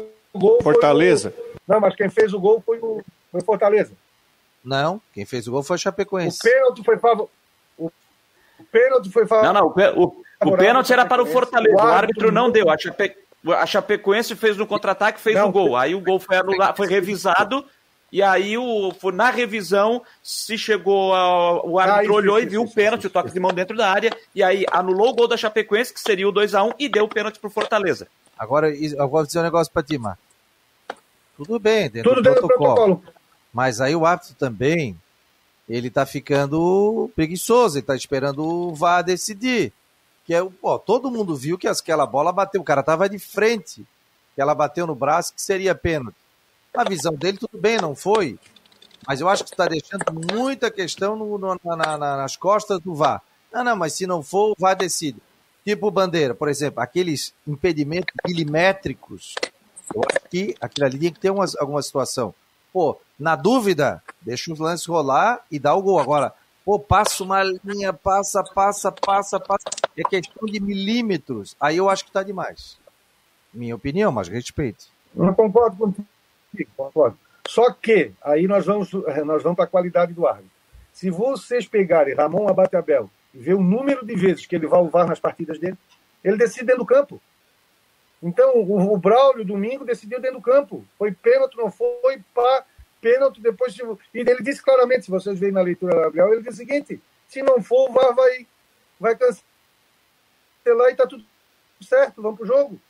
[0.62, 1.32] Fortaleza.
[1.66, 3.92] Não, mas quem fez o gol foi o, foi Fortaleza.
[4.62, 6.38] Não, quem fez o gol foi o Chapecoense.
[6.40, 7.30] O pênalti foi favorável.
[7.78, 7.90] O,
[8.70, 9.74] pênalti foi favorável.
[9.76, 11.76] Não, não, o, o pênalti era para o Fortaleza.
[11.76, 12.68] O árbitro não deu.
[12.68, 13.16] A, Chape,
[13.48, 15.76] a Chapecoense fez no contra-ataque fez o gol.
[15.76, 17.64] Aí o gol foi anulado, foi revisado.
[18.12, 21.12] E aí, o, na revisão, se chegou.
[21.12, 23.76] A, o árbitro ah, olhou isso, e viu o pênalti, o toque de mão dentro
[23.76, 24.10] da área.
[24.34, 27.38] E aí anulou o gol da Chapecoense, que seria o 2x1, e deu o pênalti
[27.38, 28.06] pro Fortaleza.
[28.38, 30.18] Agora, eu vou dizer um negócio pra ti, Mar.
[31.36, 32.70] Tudo bem, dentro Tudo do dentro protocolo.
[32.70, 33.14] Do protocolo.
[33.52, 34.96] Mas aí o árbitro também,
[35.68, 39.72] ele tá ficando preguiçoso, ele tá esperando o VAR decidir.
[40.26, 43.86] Que é, pô, todo mundo viu que aquela bola bateu, o cara tava de frente,
[44.34, 46.16] que ela bateu no braço, que seria pênalti.
[46.74, 48.38] A visão dele, tudo bem, não foi.
[49.06, 52.94] Mas eu acho que está deixando muita questão no, no, na, na, nas costas do
[52.94, 53.22] VAR.
[53.52, 55.20] Não, não, mas se não for, o VAR decide.
[55.64, 59.34] Tipo bandeira, por exemplo, aqueles impedimentos milimétricos
[59.92, 62.34] Eu acho que aquilo ali tinha que ter umas, alguma situação.
[62.72, 65.98] Pô, na dúvida, deixa os lances rolar e dá o gol.
[65.98, 66.34] Agora,
[66.66, 69.64] pô, passa uma linha, passa, passa, passa, passa.
[69.96, 71.56] É questão de milímetros.
[71.60, 72.76] Aí eu acho que tá demais.
[73.54, 74.86] Minha opinião, mas respeito.
[75.14, 77.16] Não concordo contigo, concordo.
[77.46, 80.50] Só que aí nós vamos, nós vamos para a qualidade do árbitro.
[80.92, 84.88] Se vocês pegarem Ramon Abateabel e ver o número de vezes que ele vai ao
[84.88, 85.78] VAR nas partidas dele,
[86.24, 87.22] ele decide dentro do campo.
[88.20, 90.84] Então, o, o Braulio, domingo, decidiu dentro do campo.
[90.98, 92.64] Foi pênalti, não foi, pá,
[93.06, 93.76] pênalti, depois...
[94.12, 97.40] E ele disse claramente, se vocês veem na leitura Gabriel, ele disse o seguinte, se
[97.40, 98.46] não for, o VAR vai,
[98.98, 101.24] vai cancelar e está tudo
[101.80, 102.80] certo, vamos para o jogo.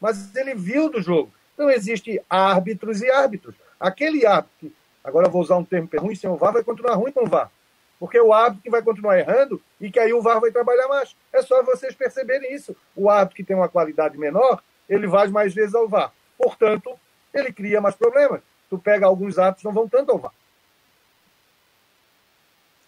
[0.00, 1.30] Mas ele viu do jogo.
[1.52, 3.54] Então, existe árbitros e árbitros.
[3.78, 4.72] Aquele árbitro,
[5.04, 7.50] agora vou usar um termo ruim, sem o VAR, vai continuar ruim com o VAR.
[7.98, 11.14] Porque o árbitro que vai continuar errando e que aí o VAR vai trabalhar mais.
[11.30, 12.74] É só vocês perceberem isso.
[12.96, 16.10] O árbitro que tem uma qualidade menor, ele vai mais vezes ao VAR.
[16.38, 16.98] Portanto,
[17.32, 18.40] ele cria mais problemas.
[18.68, 20.32] Tu pega alguns árbitros não vão tanto ao VAR.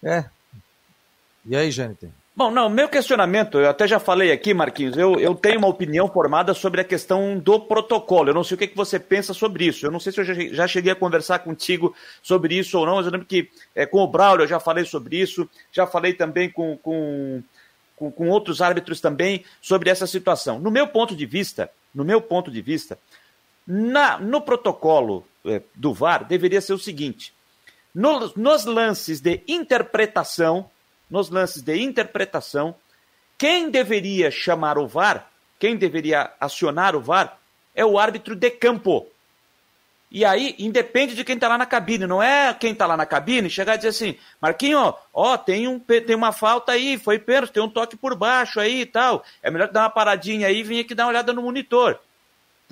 [0.02, 0.24] É.
[1.44, 2.10] E aí, Jâniter?
[2.34, 6.08] Bom, não, meu questionamento, eu até já falei aqui, Marquinhos, eu, eu tenho uma opinião
[6.08, 8.30] formada sobre a questão do protocolo.
[8.30, 9.84] Eu não sei o que, que você pensa sobre isso.
[9.84, 12.96] Eu não sei se eu já, já cheguei a conversar contigo sobre isso ou não,
[12.96, 16.14] mas eu lembro que é, com o Braulio eu já falei sobre isso, já falei
[16.14, 17.42] também com, com,
[17.96, 20.58] com, com outros árbitros também sobre essa situação.
[20.58, 22.98] No meu ponto de vista, no meu ponto de vista,
[23.66, 27.32] na, no protocolo é, do VAR deveria ser o seguinte:
[27.94, 30.70] no, nos lances de interpretação,
[31.10, 32.74] nos lances de interpretação,
[33.38, 37.38] quem deveria chamar o VAR, quem deveria acionar o VAR,
[37.74, 39.06] é o árbitro de campo.
[40.14, 43.06] E aí, independe de quem está lá na cabine, não é quem está lá na
[43.06, 47.52] cabine chegar e dizer assim, Marquinho, ó, tem, um, tem uma falta aí, foi pênalti,
[47.52, 49.24] tem um toque por baixo aí e tal.
[49.42, 51.98] É melhor dar uma paradinha aí e vir aqui dar uma olhada no monitor.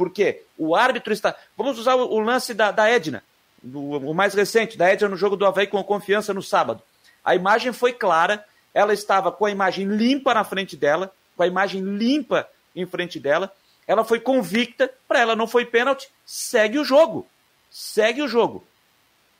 [0.00, 1.36] Porque o árbitro está.
[1.54, 3.22] Vamos usar o, lance da, da Edna,
[3.62, 6.82] o, o mais recente, da Edna no jogo do Havaí com confiança no sábado.
[7.22, 11.46] A imagem foi clara, ela estava com a imagem limpa na frente dela, com a
[11.46, 13.52] imagem limpa em frente dela.
[13.86, 17.28] Ela foi convicta, para ela não foi pênalti, segue o jogo.
[17.70, 18.64] Segue o jogo.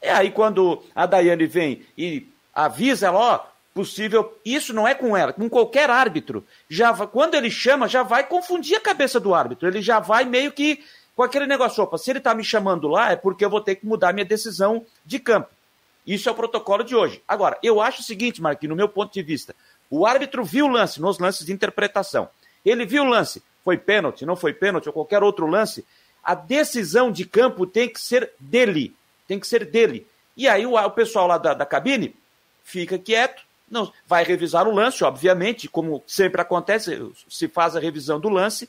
[0.03, 3.40] É aí quando a Daiane vem e avisa ela, ó,
[3.75, 6.45] possível, isso não é com ela, com qualquer árbitro.
[6.69, 9.69] Já quando ele chama, já vai confundir a cabeça do árbitro.
[9.69, 13.13] Ele já vai meio que com aquele negócio, opa, se ele está me chamando lá
[13.13, 15.51] é porque eu vou ter que mudar minha decisão de campo.
[16.07, 17.23] Isso é o protocolo de hoje.
[17.29, 19.55] Agora, eu acho o seguinte, Marquinhos, no meu ponto de vista,
[19.91, 22.29] o árbitro viu o lance nos lances de interpretação.
[22.65, 25.85] Ele viu o lance, foi pênalti, não foi pênalti ou qualquer outro lance.
[26.25, 28.95] A decisão de campo tem que ser dele.
[29.29, 30.07] Tem que ser dele.
[30.37, 32.17] E aí o, o pessoal lá da, da cabine
[32.65, 38.19] fica quieto, não vai revisar o lance, obviamente, como sempre acontece, se faz a revisão
[38.19, 38.69] do lance.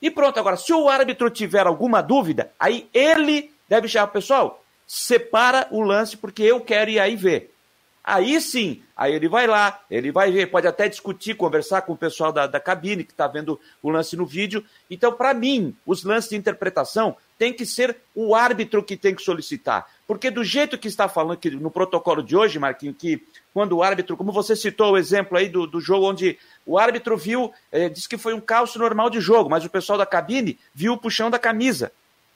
[0.00, 5.68] E pronto, agora, se o árbitro tiver alguma dúvida, aí ele deve chamar, pessoal, separa
[5.70, 7.54] o lance porque eu quero ir aí ver.
[8.02, 11.96] Aí sim, aí ele vai lá, ele vai ver, pode até discutir, conversar com o
[11.96, 14.64] pessoal da, da cabine que está vendo o lance no vídeo.
[14.90, 19.22] Então, para mim, os lances de interpretação tem que ser o árbitro que tem que
[19.22, 19.86] solicitar.
[20.06, 23.82] Porque do jeito que está falando aqui no protocolo de hoje, Marquinhos, que quando o
[23.82, 27.88] árbitro, como você citou o exemplo aí do, do jogo onde o árbitro viu, eh,
[27.88, 30.98] disse que foi um caos normal de jogo, mas o pessoal da cabine viu o
[30.98, 31.92] puxão da camisa.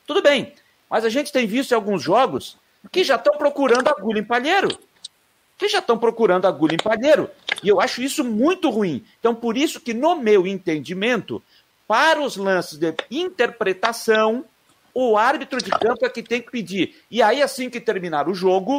[0.06, 0.52] Tudo bem,
[0.90, 2.58] mas a gente tem visto em alguns jogos
[2.90, 4.68] que já estão procurando agulha em palheiro.
[5.56, 7.30] Que já estão procurando agulha em palheiro.
[7.62, 9.04] E eu acho isso muito ruim.
[9.20, 11.42] Então, por isso que, no meu entendimento,
[11.86, 14.44] para os lances de interpretação,
[14.92, 16.96] o árbitro de campo é que tem que pedir.
[17.10, 18.78] E aí, assim que terminar o jogo,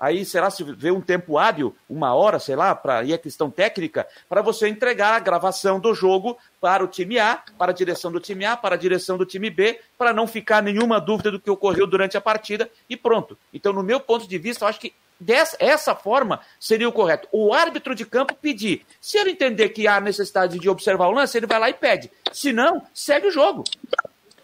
[0.00, 3.50] aí será se vê um tempo hábil, uma hora, sei lá, para ir a questão
[3.50, 8.10] técnica, para você entregar a gravação do jogo para o time A, para a direção
[8.10, 11.38] do time A, para a direção do time B, para não ficar nenhuma dúvida do
[11.38, 13.36] que ocorreu durante a partida e pronto.
[13.52, 17.28] Então, no meu ponto de vista, eu acho que dessa essa forma seria o correto.
[17.30, 18.86] O árbitro de campo pedir.
[19.00, 22.10] Se ele entender que há necessidade de observar o lance, ele vai lá e pede.
[22.32, 23.64] Se não, segue o jogo.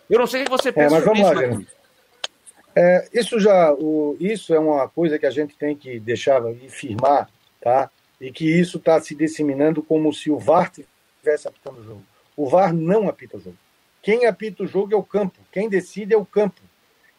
[0.09, 1.76] Eu não sei o que você pensa é, mas vamos isso, lá, mas...
[2.79, 6.69] É, isso já, o, isso é uma coisa que a gente tem que deixar e
[6.69, 7.91] firmar, tá?
[8.21, 12.03] E que isso está se disseminando como se o VAR estivesse apitando o jogo.
[12.37, 13.57] O VAR não apita o jogo.
[14.03, 15.39] Quem apita o jogo é o campo.
[15.51, 16.61] Quem decide é o campo.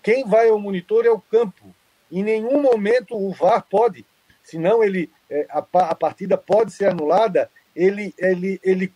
[0.04, 1.74] Quem vai ao monitor é o campo.
[2.12, 4.06] Em nenhum momento o VAR pode,
[4.44, 7.50] senão ele é, a, a partida pode ser anulada.
[7.76, 8.94] Ele ele ele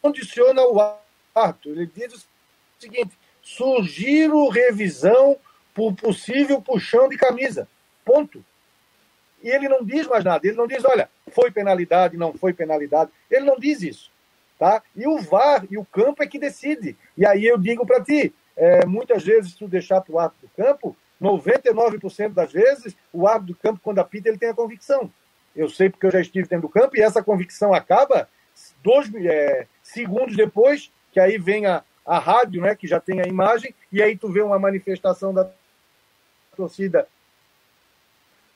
[0.00, 0.78] condiciona o
[1.34, 1.72] árbitro.
[1.72, 2.28] Ele diz o
[2.78, 5.36] seguinte: sugiro revisão
[5.78, 7.68] por possível puxão de camisa.
[8.04, 8.44] Ponto.
[9.40, 10.44] E ele não diz mais nada.
[10.44, 13.12] Ele não diz, olha, foi penalidade, não foi penalidade.
[13.30, 14.10] Ele não diz isso.
[14.58, 14.82] Tá?
[14.96, 16.96] E o VAR e o campo é que decide.
[17.16, 20.64] E aí eu digo para ti, é, muitas vezes, tu deixar para o árbitro do
[20.64, 25.08] campo, 99% das vezes, o árbitro do campo, quando apita, ele tem a convicção.
[25.54, 28.28] Eu sei porque eu já estive dentro do campo e essa convicção acaba
[28.82, 33.28] dois é, segundos depois, que aí vem a, a rádio, né, que já tem a
[33.28, 35.48] imagem, e aí tu vê uma manifestação da
[36.58, 37.06] torcida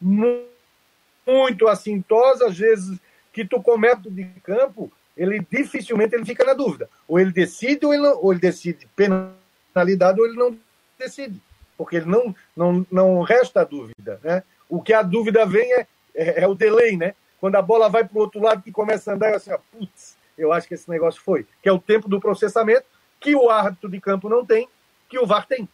[0.01, 2.99] muito assintosa, às vezes
[3.33, 6.91] que tu cometa de campo, ele dificilmente ele fica na dúvida.
[7.07, 10.59] Ou ele decide, ou ele, não, ou ele decide penalidade, ou ele não
[10.99, 11.41] decide.
[11.79, 14.21] Porque ele não, não, não resta dúvida.
[14.23, 14.43] Né?
[14.69, 17.15] O que a dúvida vem é, é, é o delay, né?
[17.41, 20.17] Quando a bola vai para o outro lado que começa a andar, eu assim, putz,
[20.37, 21.47] eu acho que esse negócio foi.
[21.63, 22.85] Que é o tempo do processamento,
[23.21, 24.69] que o árbitro de campo não tem,
[25.09, 25.69] que o VAR tem.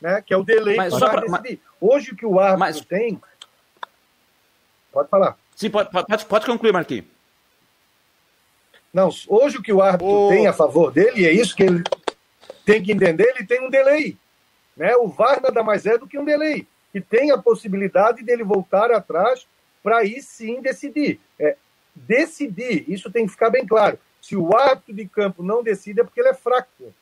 [0.00, 0.22] Né?
[0.22, 1.30] Que é o delay para decidir.
[1.30, 1.58] Mas...
[1.80, 2.80] Hoje o que o árbitro mas...
[2.80, 3.20] tem.
[4.92, 5.36] Pode falar.
[5.54, 7.06] Sim, pode, pode, pode concluir, Marquinhos.
[8.92, 10.28] Não, hoje o que o árbitro oh.
[10.28, 11.84] tem a favor dele, e é isso que ele
[12.64, 14.16] tem que entender, ele tem um delay.
[14.76, 14.96] Né?
[14.96, 18.90] O VAR nada mais é do que um delay, que tem a possibilidade dele voltar
[18.90, 19.46] atrás
[19.82, 21.20] para aí sim decidir.
[21.38, 21.56] É,
[21.94, 23.98] decidir, isso tem que ficar bem claro.
[24.20, 26.92] Se o árbitro de campo não decide, é porque ele é fraco.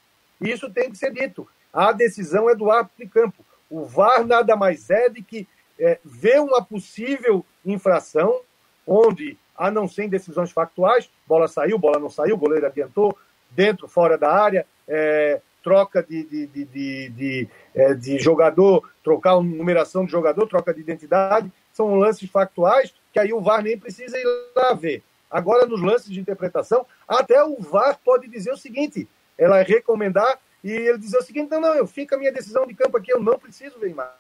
[0.41, 1.49] Isso tem que ser dito.
[1.73, 3.45] A decisão é do árbitro de campo.
[3.71, 5.47] O VAR nada mais é de que
[5.79, 8.41] é, vê uma possível infração,
[8.87, 13.17] onde a não ser em decisões factuais, bola saiu, bola não saiu, goleiro adiantou,
[13.51, 19.33] dentro, fora da área, é, troca de, de, de, de, de, é, de jogador, trocar
[19.33, 23.79] a numeração de jogador, troca de identidade, são lances factuais que aí o VAR nem
[23.79, 25.03] precisa ir lá ver.
[25.31, 30.71] Agora, nos lances de interpretação, até o VAR pode dizer o seguinte: ela recomendar e
[30.71, 33.21] ele dizer o seguinte: não, não, eu fico a minha decisão de campo aqui, eu
[33.21, 34.13] não preciso ver imagem.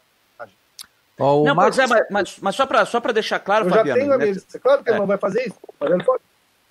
[1.20, 1.76] Oh, não, Marcos...
[1.76, 3.88] mas, é, mas, mas, só para só deixar claro, eu Fabiano.
[3.88, 4.34] Já tenho a minha...
[4.34, 4.40] né?
[4.62, 4.92] Claro que é.
[4.92, 6.22] ele não vai fazer isso, mas ele pode.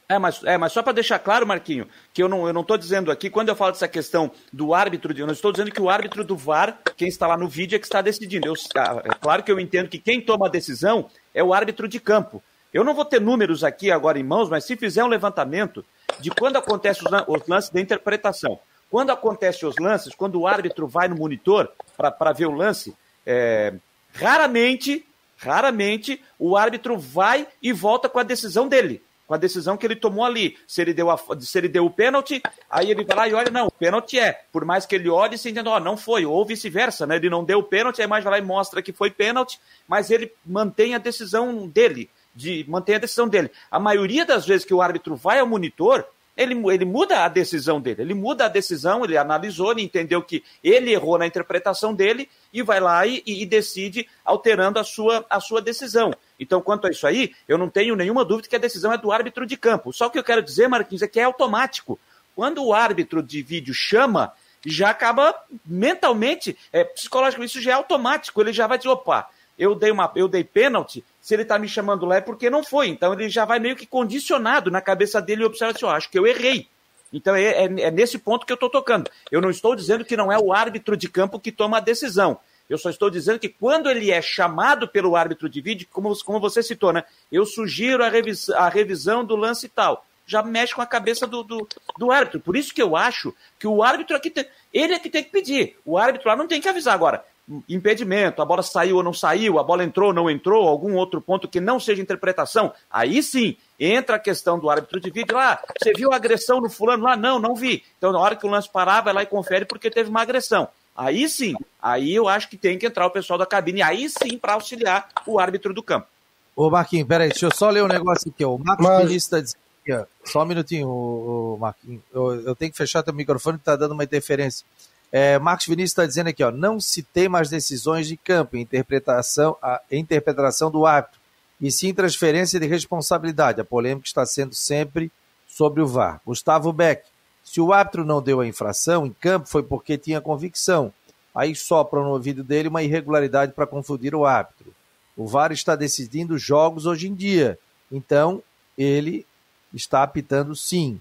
[0.10, 3.30] É, mas, é, mas só para deixar claro, Marquinho, que eu não estou dizendo aqui,
[3.30, 6.38] quando eu falo dessa questão do árbitro, eu não estou dizendo que o árbitro do
[6.38, 8.47] VAR, quem está lá no vídeo, é que está decidindo.
[8.47, 11.89] Eu, ah, é claro que eu entendo que quem toma a decisão é o árbitro
[11.89, 12.41] de campo.
[12.73, 15.84] Eu não vou ter números aqui agora em mãos, mas se fizer um levantamento
[16.21, 21.08] de quando acontece os, lances da interpretação, quando acontece os lances, quando o árbitro vai
[21.08, 22.95] no monitor para ver o lance,
[23.26, 23.73] é,
[24.13, 25.06] raramente
[25.38, 29.95] Raramente o árbitro vai e volta com a decisão dele, com a decisão que ele
[29.95, 30.58] tomou ali.
[30.67, 33.52] Se ele deu, a, se ele deu o pênalti, aí ele vai lá e olha,
[33.52, 34.41] não, o pênalti é.
[34.52, 37.17] Por mais que ele olhe, se entenda, ó, não foi, ou vice-versa, né?
[37.17, 40.10] Ele não deu o pênalti, a imagem vai lá e mostra que foi pênalti, mas
[40.10, 43.52] ele mantém a decisão dele, de mantém a decisão dele.
[43.69, 46.04] A maioria das vezes que o árbitro vai ao monitor,
[46.38, 48.04] ele, ele muda a decisão dele.
[48.04, 52.62] Ele muda a decisão, ele analisou, ele entendeu que ele errou na interpretação dele e
[52.62, 56.13] vai lá e, e, decide alterando a sua, a sua decisão.
[56.39, 59.12] Então, quanto a isso aí, eu não tenho nenhuma dúvida que a decisão é do
[59.12, 59.91] árbitro de campo.
[59.91, 62.00] Só que eu quero dizer, Marquinhos, é que é automático.
[62.36, 64.32] Quando o árbitro de vídeo chama,
[64.63, 65.34] já acaba
[65.65, 68.39] mentalmente, é, psicologicamente, isso já é automático.
[68.39, 71.68] Ele já vai dizer, opa, eu dei, uma, eu dei pênalti, se ele está me
[71.68, 72.88] chamando lá é porque não foi.
[72.88, 76.10] Então ele já vai meio que condicionado na cabeça dele e observa assim, ó, acho
[76.10, 76.70] que eu errei.
[77.12, 79.12] Então é, é, é nesse ponto que eu estou tocando.
[79.30, 82.40] Eu não estou dizendo que não é o árbitro de campo que toma a decisão.
[82.70, 86.40] Eu só estou dizendo que quando ele é chamado pelo árbitro de vídeo, como, como
[86.40, 87.04] você citou, né?
[87.30, 90.06] Eu sugiro a, revis, a revisão do lance e tal.
[90.26, 92.40] Já mexe com a cabeça do, do, do, árbitro.
[92.40, 95.32] Por isso que eu acho que o árbitro aqui tem, ele é que tem que
[95.32, 95.78] pedir.
[95.84, 97.22] O árbitro lá não tem que avisar agora
[97.67, 101.21] impedimento, a bola saiu ou não saiu, a bola entrou ou não entrou, algum outro
[101.21, 105.38] ponto que não seja interpretação, aí sim entra a questão do árbitro de vídeo.
[105.38, 107.15] Ah, você viu a agressão no fulano lá?
[107.15, 107.83] Não, não vi.
[107.97, 110.67] Então, na hora que o lance parar, vai lá e confere porque teve uma agressão.
[110.95, 114.38] Aí sim, aí eu acho que tem que entrar o pessoal da cabine, aí sim,
[114.38, 116.07] para auxiliar o árbitro do campo.
[116.55, 118.43] Ô, Marquinhos, peraí, deixa eu só ler um negócio aqui.
[118.43, 118.55] Ó.
[118.55, 119.05] O Marcos Mas...
[119.05, 120.05] Ministro dizendo aqui, ó.
[120.25, 122.01] Só um minutinho, o, Marquinhos.
[122.12, 124.65] Eu, eu, tenho que fechar teu microfone que tá dando uma interferência.
[125.12, 129.56] É, Marcos Vinícius está dizendo aqui, ó, não se tem mais decisões de campo, interpretação,
[129.62, 131.20] a interpretação do árbitro,
[131.60, 133.62] e sim transferência de responsabilidade.
[133.62, 135.12] A polêmica está sendo sempre
[135.48, 136.22] sobre o VAR.
[136.26, 137.04] Gustavo Beck,
[137.43, 140.93] se o árbitro não deu a infração em campo foi porque tinha convicção.
[141.34, 144.74] Aí sopra no ouvido dele uma irregularidade para confundir o árbitro.
[145.15, 147.58] O VAR está decidindo jogos hoje em dia.
[147.92, 148.44] Então,
[148.77, 149.25] ele
[149.73, 151.00] está apitando sim.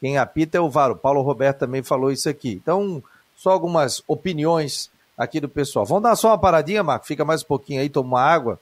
[0.00, 0.90] Quem apita é o VAR.
[0.90, 2.52] O Paulo Roberto também falou isso aqui.
[2.52, 3.02] Então,
[3.36, 5.84] só algumas opiniões aqui do pessoal.
[5.84, 7.06] Vamos dar só uma paradinha, Marco?
[7.06, 8.58] Fica mais um pouquinho aí, toma uma água,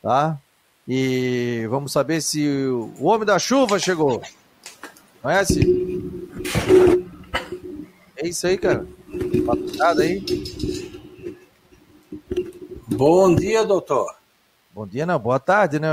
[0.00, 0.38] tá?
[0.86, 4.22] E vamos saber se o Homem da Chuva chegou.
[5.20, 5.60] Conhece?
[8.16, 8.86] É isso aí, cara.
[9.46, 10.24] Patrulhada aí.
[12.86, 14.14] Bom dia, doutor.
[14.72, 15.18] Bom dia, não.
[15.18, 15.88] Boa tarde, né?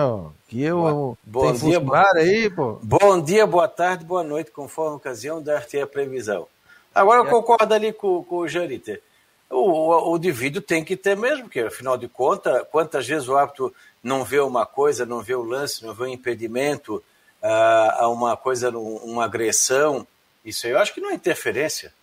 [0.47, 1.81] Que eu bom dia,
[2.15, 2.79] aí, pô.
[2.83, 6.47] Bom dia, boa tarde, boa noite, conforme a ocasião, dar-te a previsão.
[6.93, 7.29] Agora eu é.
[7.29, 9.01] concordo ali com, com o Janiter.
[9.49, 13.35] O, o, o divídio tem que ter mesmo, porque afinal de contas, quantas vezes o
[13.35, 13.73] árbitro
[14.03, 17.03] não vê uma coisa, não vê o lance, não vê o impedimento,
[17.41, 20.05] a uma coisa, uma agressão,
[20.45, 21.93] isso aí eu acho que não é interferência.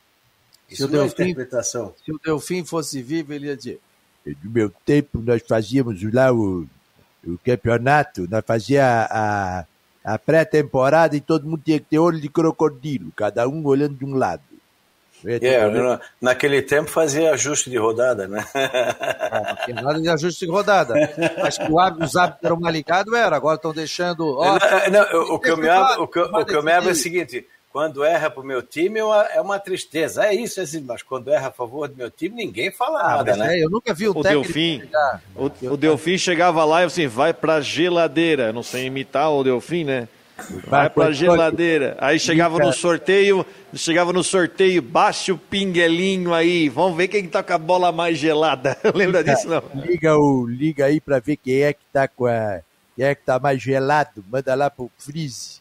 [0.69, 1.95] Isso se não é interpretação.
[2.05, 3.81] Se o Delfim fosse vivo, ele ia dizer:
[4.43, 6.67] no meu tempo nós fazíamos lá o,
[7.27, 9.67] o campeonato, nós fazíamos a,
[10.05, 13.95] a, a pré-temporada e todo mundo tinha que ter olho de crocodilo, cada um olhando
[13.95, 14.43] de um lado.
[15.25, 18.45] É, naquele tempo fazia ajuste de rodada, né?
[18.55, 20.95] Não tinha nada de ajuste de rodada.
[21.43, 23.35] Acho que os hábitos eram mal ligados, era.
[23.35, 24.37] Agora estão deixando.
[24.37, 24.59] Ó,
[24.91, 26.93] não, não, o, que eu me abro, o que, o que eu me abro é
[26.93, 30.27] o seguinte: quando erra para o meu time é uma tristeza.
[30.27, 33.17] É isso, é assim, mas quando erra a favor do meu time, ninguém fala ah,
[33.17, 33.57] nada, né?
[33.57, 35.23] É, eu nunca vi um o Delfim, chegar.
[35.37, 38.53] o, o Delfim chegava lá e assim, vai para geladeira.
[38.53, 40.09] Não sei imitar o Delfim, né?
[40.67, 41.97] Vai pra geladeira.
[42.01, 46.69] Aí chegava no sorteio, chegava no sorteio, baixa o pinguelinho aí.
[46.69, 48.77] Vamos ver quem tá com a bola mais gelada.
[48.95, 49.63] Lembra liga, disso, não?
[49.75, 52.61] Liga, o, liga aí pra ver quem é que tá com a.
[52.97, 54.25] Quem é que tá mais gelado.
[54.31, 55.61] Manda lá pro freeze.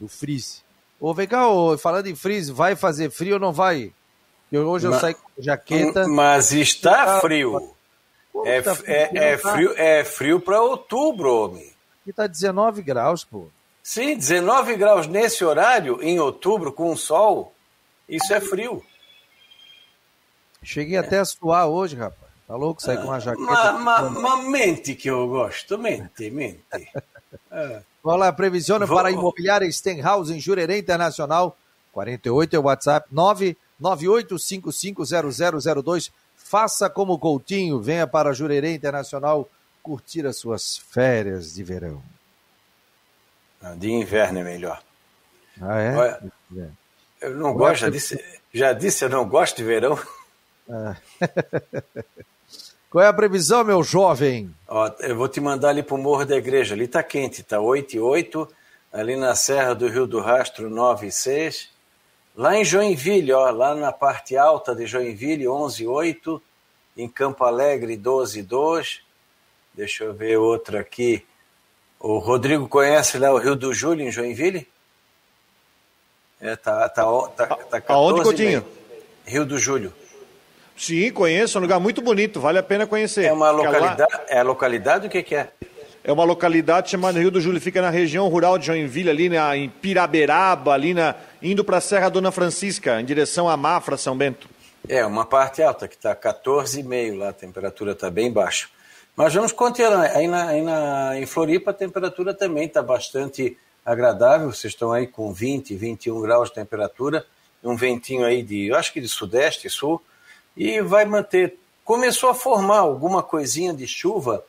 [0.00, 0.62] O freeze.
[0.98, 3.92] Ô, vem cá, ô, falando em freeze, vai fazer frio ou não vai?
[4.52, 6.06] Eu, hoje eu mas, saí com jaqueta.
[6.08, 7.74] Mas está tá frio.
[8.44, 11.72] É, tá frio, é, é, frio, é frio para outubro, homem.
[12.02, 13.48] Aqui tá 19 graus, pô.
[13.82, 17.54] Sim, 19 graus nesse horário, em outubro, com sol,
[18.08, 18.82] isso é frio.
[20.62, 20.98] Cheguei é.
[20.98, 22.30] até a suar hoje, rapaz.
[22.46, 22.82] Tá louco?
[22.82, 23.46] Sair com uma jaqueta.
[23.46, 26.60] Mas ma, ma, mente que eu gosto, mente, mente.
[27.52, 27.82] é.
[28.02, 28.96] Vamos lá, previsiona Vou...
[28.96, 31.54] para a imobiliária Stenhouse em Jurerê Internacional.
[31.92, 33.08] 48 é o WhatsApp,
[33.80, 36.10] 998550002.
[36.34, 39.48] Faça como Coutinho, venha para Jurerê Internacional
[39.82, 42.02] curtir as suas férias de verão.
[43.76, 44.82] De inverno é melhor.
[45.60, 45.96] Ah, é?
[45.96, 46.32] Olha,
[47.20, 49.98] eu não gosto, já disse, já disse, eu não gosto de verão.
[50.68, 50.96] Ah.
[52.90, 54.52] Qual é a previsão, meu jovem?
[54.66, 56.74] Ó, eu vou te mandar ali para o Morro da Igreja.
[56.74, 58.48] Ali está quente, está 8 e 8.
[58.92, 61.70] Ali na Serra do Rio do Rastro, 9 e 6.
[62.34, 66.42] Lá em Joinville, ó, lá na parte alta de Joinville, 11 e 8.
[66.96, 69.02] Em Campo Alegre, 12 e 2.
[69.72, 71.24] Deixa eu ver outra aqui.
[72.00, 74.66] O Rodrigo conhece lá o Rio do Júlio, em Joinville?
[76.40, 77.04] É, tá, tá,
[77.36, 78.64] tá, tá 14 Aonde, Coutinho?
[79.26, 79.92] Rio do Júlio.
[80.74, 83.26] Sim, conheço, é um lugar muito bonito, vale a pena conhecer.
[83.26, 85.50] É uma localidade, é a localidade, o que, que é?
[86.02, 89.54] É uma localidade chamada Rio do Júlio, fica na região rural de Joinville, ali na,
[89.54, 94.16] em Piraberaba, ali na, indo para a Serra Dona Francisca, em direção a Mafra, São
[94.16, 94.48] Bento.
[94.88, 98.68] É, uma parte alta, que está 14,5 lá, a temperatura está bem baixa.
[99.22, 100.16] Mas vamos continuar.
[100.16, 103.54] Aí, na, aí na, em Floripa a temperatura também está bastante
[103.84, 104.50] agradável.
[104.50, 107.26] Vocês estão aí com 20, 21 graus de temperatura,
[107.62, 110.00] um ventinho aí de, eu acho que de sudeste, sul,
[110.56, 111.58] e vai manter.
[111.84, 114.42] Começou a formar alguma coisinha de chuva.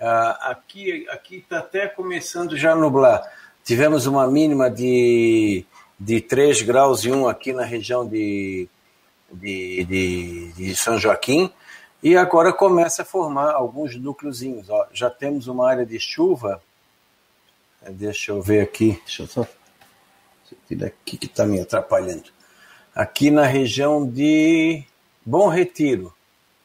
[0.00, 3.22] Ah, aqui está até começando já a nublar.
[3.62, 5.64] Tivemos uma mínima de,
[5.96, 8.68] de 3 graus e 1 aqui na região de,
[9.30, 11.52] de, de, de São Joaquim
[12.02, 14.68] e agora começa a formar alguns núcleozinhos.
[14.68, 14.86] Ó.
[14.92, 16.60] Já temos uma área de chuva.
[17.90, 19.00] Deixa eu ver aqui.
[19.04, 19.46] Deixa eu só.
[20.70, 22.24] Esse aqui que está me atrapalhando.
[22.92, 24.82] Aqui na região de
[25.24, 26.12] Bom Retiro.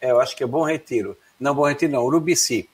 [0.01, 1.15] É, eu acho que é Bom Retiro.
[1.39, 2.67] Não, Bom Retiro não, Urubici.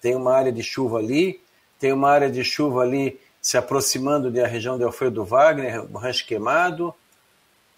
[0.00, 1.40] Tem uma área de chuva ali.
[1.78, 6.94] Tem uma área de chuva ali se aproximando da região de Alfredo Wagner, Rancho Queimado.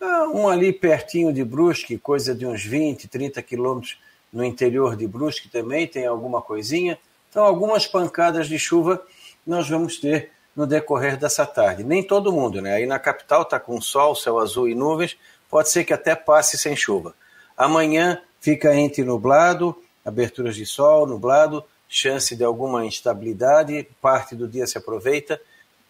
[0.01, 3.97] Ah, um ali pertinho de Brusque, coisa de uns 20, 30 quilômetros
[4.33, 6.99] no interior de Brusque também tem alguma coisinha.
[7.29, 9.03] Então, algumas pancadas de chuva
[9.47, 11.83] nós vamos ter no decorrer dessa tarde.
[11.85, 12.75] Nem todo mundo, né?
[12.75, 15.17] Aí na capital está com sol, céu azul e nuvens,
[15.51, 17.15] pode ser que até passe sem chuva.
[17.57, 24.67] Amanhã fica entre nublado, aberturas de sol, nublado, chance de alguma instabilidade, parte do dia
[24.67, 25.41] se aproveita.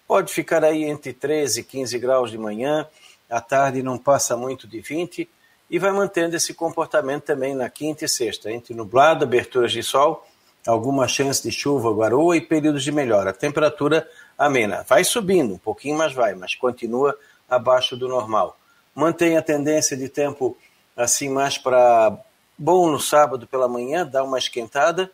[0.07, 2.87] Pode ficar aí entre 13 e 15 graus de manhã,
[3.31, 5.29] à tarde não passa muito de 20
[5.73, 10.23] e vai mantendo esse comportamento também na quinta e sexta, entre nublado, aberturas de sol,
[10.67, 13.33] alguma chance de chuva, garoa e períodos de melhora.
[13.33, 14.07] Temperatura
[14.37, 14.85] amena.
[14.87, 17.19] Vai subindo, um pouquinho mais vai, mas continua
[17.49, 18.59] abaixo do normal.
[18.95, 20.59] Mantém a tendência de tempo
[20.95, 22.19] assim mais para
[22.59, 25.11] bom no sábado pela manhã, dá uma esquentada,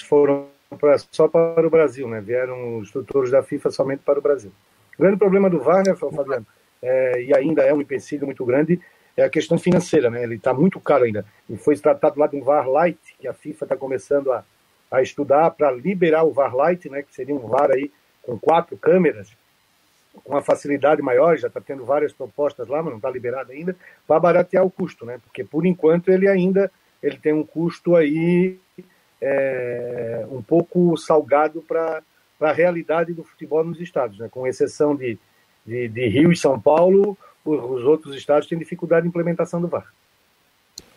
[0.05, 0.47] foram
[0.79, 2.21] pra, só para o Brasil, né?
[2.21, 4.51] Vieram os instrutores da FIFA somente para o Brasil.
[4.97, 6.45] O grande problema do VAR, né, Fabiano,
[6.81, 8.79] é, e ainda é um empecilho muito grande,
[9.15, 10.23] é a questão financeira, né?
[10.23, 11.25] Ele está muito caro ainda.
[11.49, 14.43] E foi tratado lá de um VAR Light, que a FIFA está começando a,
[14.91, 17.03] a estudar para liberar o VAR Light, né?
[17.03, 19.31] Que seria um VAR aí com quatro câmeras,
[20.23, 23.75] com uma facilidade maior, já está tendo várias propostas lá, mas não está liberado ainda,
[24.07, 25.19] para baratear o custo, né?
[25.23, 26.71] Porque por enquanto ele ainda
[27.01, 28.57] ele tem um custo aí
[29.25, 32.01] é, um pouco salgado para
[32.41, 34.27] a realidade do futebol nos estados, né?
[34.29, 35.17] Com exceção de,
[35.65, 39.87] de, de Rio e São Paulo, os outros estados têm dificuldade de implementação do VAR.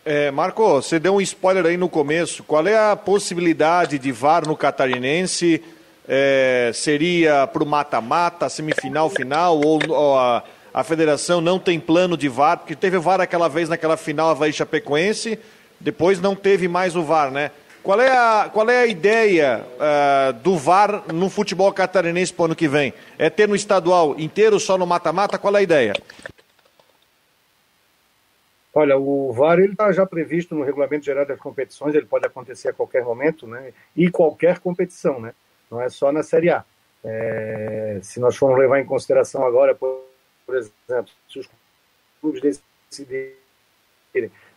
[0.03, 2.43] É, Marco, você deu um spoiler aí no começo.
[2.43, 5.63] Qual é a possibilidade de VAR no Catarinense?
[6.07, 9.59] É, seria para o mata-mata, semifinal, final?
[9.59, 12.57] Ou, ou a, a federação não tem plano de VAR?
[12.57, 15.39] Porque teve VAR aquela vez naquela final Havaí Chapecoense,
[15.79, 17.51] depois não teve mais o VAR, né?
[17.87, 22.45] Qual é a, qual é a ideia uh, do VAR no futebol catarinense para o
[22.47, 22.93] ano que vem?
[23.17, 25.39] É ter no estadual inteiro só no mata-mata?
[25.39, 25.93] Qual é a ideia?
[28.73, 32.73] Olha, o VAR está já previsto no regulamento geral das competições, ele pode acontecer a
[32.73, 33.71] qualquer momento, né?
[33.95, 35.33] E qualquer competição, né?
[35.71, 36.65] Não é só na Série A.
[37.05, 40.03] É, se nós formos levar em consideração agora, por,
[40.45, 41.49] por exemplo, se os
[42.19, 42.59] clubes
[42.91, 43.31] decidirem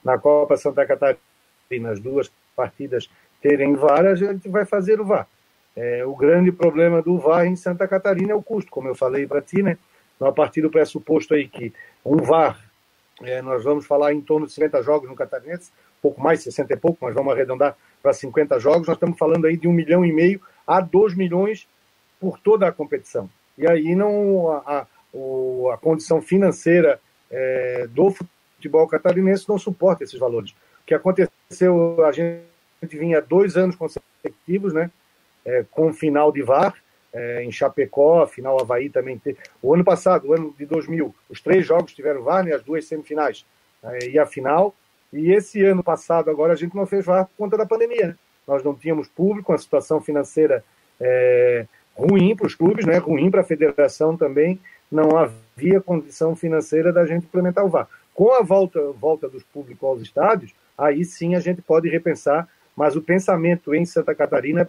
[0.03, 2.29] na Copa Santa Catarina as duas
[2.61, 3.09] partidas
[3.41, 5.27] terem VAR, a gente vai fazer o VAR.
[5.75, 9.27] É, o grande problema do VAR em Santa Catarina é o custo, como eu falei
[9.27, 9.79] para ti, né?
[10.21, 11.73] A partir do pressuposto aí que
[12.05, 12.59] um VAR
[13.23, 15.71] é, nós vamos falar em torno de 50 jogos no Catarinense,
[16.03, 18.87] pouco mais, 60 e pouco, mas vamos arredondar para 50 jogos.
[18.87, 21.67] Nós estamos falando aí de um milhão e meio a 2 milhões
[22.21, 23.31] por toda a competição.
[23.57, 24.87] E aí não a, a,
[25.73, 27.01] a condição financeira
[27.31, 30.51] é, do futebol catarinense não suporta esses valores.
[30.51, 32.50] O que aconteceu, a gente
[32.83, 34.91] vinha dois anos consecutivos, né,
[35.45, 36.75] é, com final de VAR,
[37.13, 39.39] é, em Chapecó, final Havaí também teve.
[39.63, 42.85] O ano passado, o ano de 2000, os três jogos tiveram VAR, né, as duas
[42.85, 43.45] semifinais
[43.83, 44.75] é, e a final.
[45.13, 48.09] E esse ano passado, agora, a gente não fez VAR por conta da pandemia.
[48.09, 48.17] Né?
[48.47, 50.65] Nós não tínhamos público, uma situação financeira
[51.01, 54.61] é, ruim para os clubes, né, ruim para a federação também.
[54.91, 57.89] Não havia condição financeira da gente implementar o VAR.
[58.15, 62.97] Com a volta, volta dos públicos aos estádios, aí sim a gente pode repensar, mas
[62.97, 64.69] o pensamento em Santa Catarina é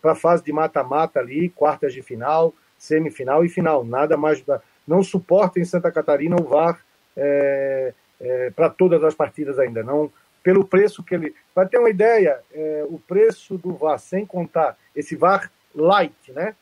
[0.00, 3.84] para a fase de mata-mata ali, quartas de final, semifinal e final.
[3.84, 4.44] Nada mais.
[4.86, 6.80] Não suporta em Santa Catarina o VAR
[7.16, 9.82] é, é, para todas as partidas ainda.
[9.82, 10.10] Não
[10.42, 11.34] pelo preço que ele.
[11.54, 16.54] Para ter uma ideia, é, o preço do VAR, sem contar esse VAR light, né?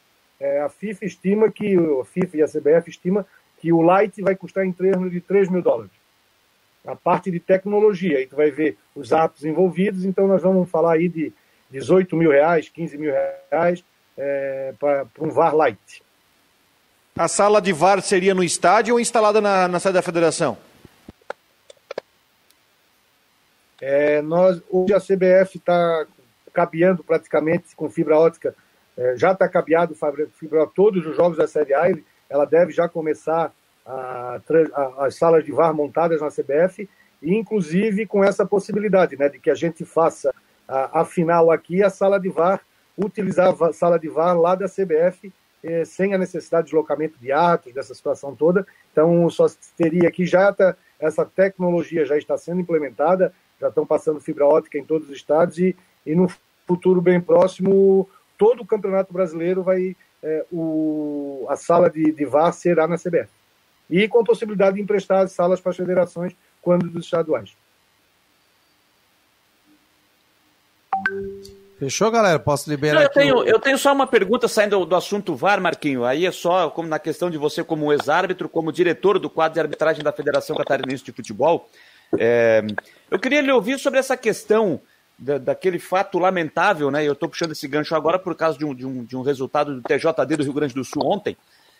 [0.63, 3.25] a FIFA estima que, a FIFA e a CBF estima
[3.59, 5.93] que o light vai custar em torno de 3 mil dólares.
[6.87, 10.95] A parte de tecnologia, aí tu vai ver os apps envolvidos, então nós vamos falar
[10.95, 11.33] aí de
[11.71, 13.13] 18 mil reais, 15 mil
[13.51, 13.83] reais
[14.17, 16.03] é, para um VAR light.
[17.17, 20.59] A sala de VAR seria no estádio ou instalada na, na sede da federação?
[23.81, 26.07] É, nós, hoje a CBF está
[26.53, 28.55] cabeando praticamente com fibra ótica,
[28.97, 29.97] é, já está cabeado
[30.39, 31.93] fibra todos os jogos da Série A,
[32.31, 33.53] ela deve já começar
[33.85, 34.41] a,
[34.75, 36.89] a, as salas de VAR montadas na CBF,
[37.23, 40.35] inclusive com essa possibilidade né, de que a gente faça
[40.67, 42.61] a, a final aqui, a sala de VAR,
[42.97, 45.33] utilizar a sala de VAR lá da CBF
[45.63, 48.67] eh, sem a necessidade de deslocamento de atos, dessa situação toda.
[48.93, 54.21] Então, só teria aqui já tá, essa tecnologia já está sendo implementada, já estão passando
[54.21, 55.75] fibra ótica em todos os estados e,
[56.07, 56.29] e no
[56.67, 62.53] futuro bem próximo, todo o Campeonato Brasileiro vai, é, o, a sala de, de VAR
[62.53, 63.29] será na CBF.
[63.97, 67.53] E com possibilidade de emprestar as salas para as federações quando dos estaduais.
[71.79, 72.39] Fechou, galera?
[72.39, 74.97] Posso liberar Não, eu, aqui tenho, o- eu tenho só uma pergunta saindo do, do
[74.97, 76.05] assunto VAR, Marquinho.
[76.05, 79.61] Aí é só como na questão de você como ex-árbitro, como diretor do quadro de
[79.61, 81.69] arbitragem da Federação Catarinense de Futebol.
[82.19, 82.63] É,
[83.11, 84.81] eu queria lhe ouvir sobre essa questão
[85.19, 87.05] da- daquele fato lamentável, né?
[87.07, 89.75] Eu estou puxando esse gancho agora por causa de um, de um, de um resultado
[89.75, 91.37] do TJD do Rio Grande do Sul ontem,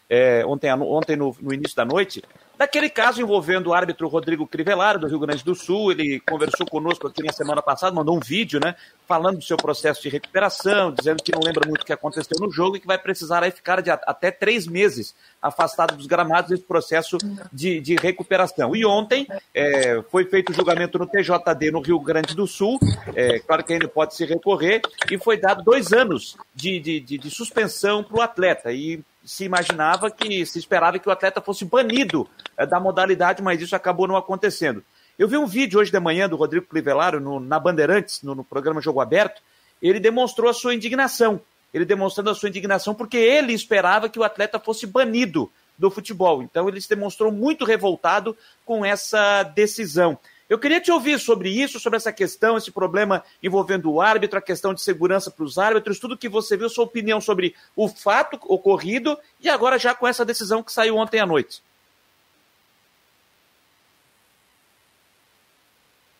[0.09, 2.23] é, ontem, ontem no, no início da noite,
[2.57, 5.93] daquele caso envolvendo o árbitro Rodrigo Crivellaro, do Rio Grande do Sul.
[5.93, 8.75] Ele conversou conosco aqui na semana passada, mandou um vídeo, né?
[9.07, 12.51] Falando do seu processo de recuperação, dizendo que não lembra muito o que aconteceu no
[12.51, 16.63] jogo e que vai precisar aí ficar de até três meses afastado dos gramados desse
[16.63, 17.19] processo
[17.53, 18.75] de, de recuperação.
[18.75, 22.79] E ontem é, foi feito o julgamento no TJD no Rio Grande do Sul,
[23.15, 24.81] é, claro que ainda pode se recorrer,
[25.11, 28.73] e foi dado dois anos de, de, de, de suspensão para o atleta.
[28.73, 33.61] E se imaginava que, se esperava que o atleta fosse banido é, da modalidade, mas
[33.61, 34.85] isso acabou não acontecendo.
[35.19, 38.45] Eu vi um vídeo hoje de manhã do Rodrigo Clivelaro no, na Bandeirantes, no, no
[38.45, 39.41] programa Jogo Aberto,
[39.81, 41.41] ele demonstrou a sua indignação.
[41.73, 46.43] Ele demonstrando a sua indignação porque ele esperava que o atleta fosse banido do futebol.
[46.43, 50.19] Então ele se demonstrou muito revoltado com essa decisão.
[50.55, 54.41] Eu queria te ouvir sobre isso, sobre essa questão, esse problema envolvendo o árbitro, a
[54.41, 58.39] questão de segurança para os árbitros, tudo que você viu, sua opinião sobre o fato
[58.47, 61.61] ocorrido e agora já com essa decisão que saiu ontem à noite.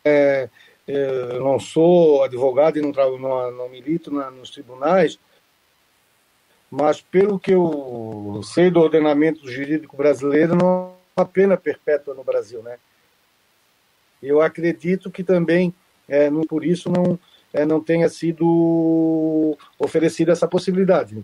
[0.03, 0.49] É,
[0.85, 5.17] eu não sou advogado e não, não, não milito na- nos tribunais,
[6.69, 12.21] mas pelo que eu sei do ordenamento jurídico brasileiro, não é uma pena perpétua no
[12.21, 12.77] Brasil, né?
[14.21, 15.73] Eu acredito que também,
[16.07, 17.19] é, não- por isso, não,
[17.53, 21.23] é, não tenha sido oferecida essa possibilidade.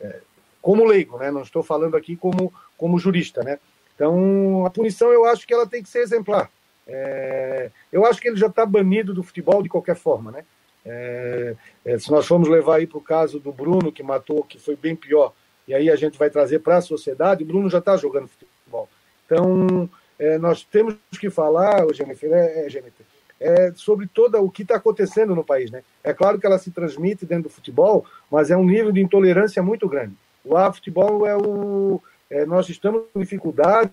[0.00, 0.20] É,
[0.62, 1.30] como leigo, né?
[1.30, 3.58] Não estou falando aqui como, como jurista, né?
[3.94, 6.50] Então, a punição eu acho que ela tem que ser exemplar.
[6.86, 10.44] É, eu acho que ele já está banido do futebol de qualquer forma, né?
[10.84, 11.54] É,
[11.84, 14.76] é, se nós formos levar aí para o caso do Bruno, que matou, que foi
[14.76, 15.32] bem pior,
[15.68, 18.88] e aí a gente vai trazer para a sociedade, o Bruno já está jogando futebol.
[19.26, 19.88] Então,
[20.20, 23.06] é, nós temos que falar, Jennifer, é, é, Jennifer,
[23.40, 25.70] é, sobre todo o que está acontecendo no país.
[25.70, 25.82] Né?
[26.04, 29.62] É claro que ela se transmite dentro do futebol, mas é um nível de intolerância
[29.62, 30.12] muito grande.
[30.44, 32.02] O A futebol é o.
[32.28, 33.90] é, nós estamos com dificuldade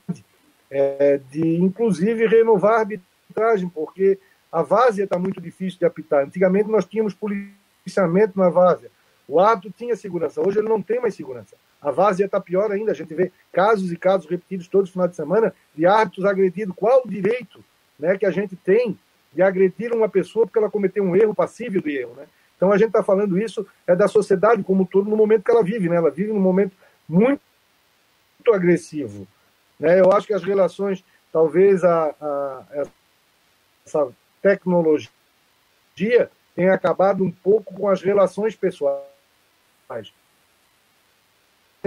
[0.69, 4.19] é, de, inclusive, renovar a arbitragem, porque
[4.51, 6.25] a várzea está muito difícil de apitar.
[6.25, 8.91] Antigamente nós tínhamos policiamento na várzea.
[9.25, 10.41] O árbitro tinha segurança.
[10.41, 11.55] Hoje ele não tem mais segurança.
[11.82, 12.91] A várzea está pior ainda.
[12.91, 16.75] A gente vê casos e casos repetidos todos os finais de semana de árbitros agredidos.
[16.75, 17.63] Qual o direito
[17.99, 18.97] né, que a gente tem
[19.34, 22.15] de agredir uma pessoa porque ela cometeu um erro passível de erro?
[22.15, 22.25] Né?
[22.55, 25.51] Então a gente está falando isso é da sociedade como um todo no momento que
[25.51, 25.88] ela vive.
[25.88, 25.95] Né?
[25.95, 26.75] Ela vive num momento
[27.07, 27.41] muito,
[28.39, 29.28] muito agressivo.
[29.80, 29.99] Né?
[29.99, 32.88] Eu acho que as relações, talvez a, a,
[33.86, 34.09] essa
[34.41, 35.09] tecnologia
[36.55, 39.05] tenha acabado um pouco com as relações pessoais.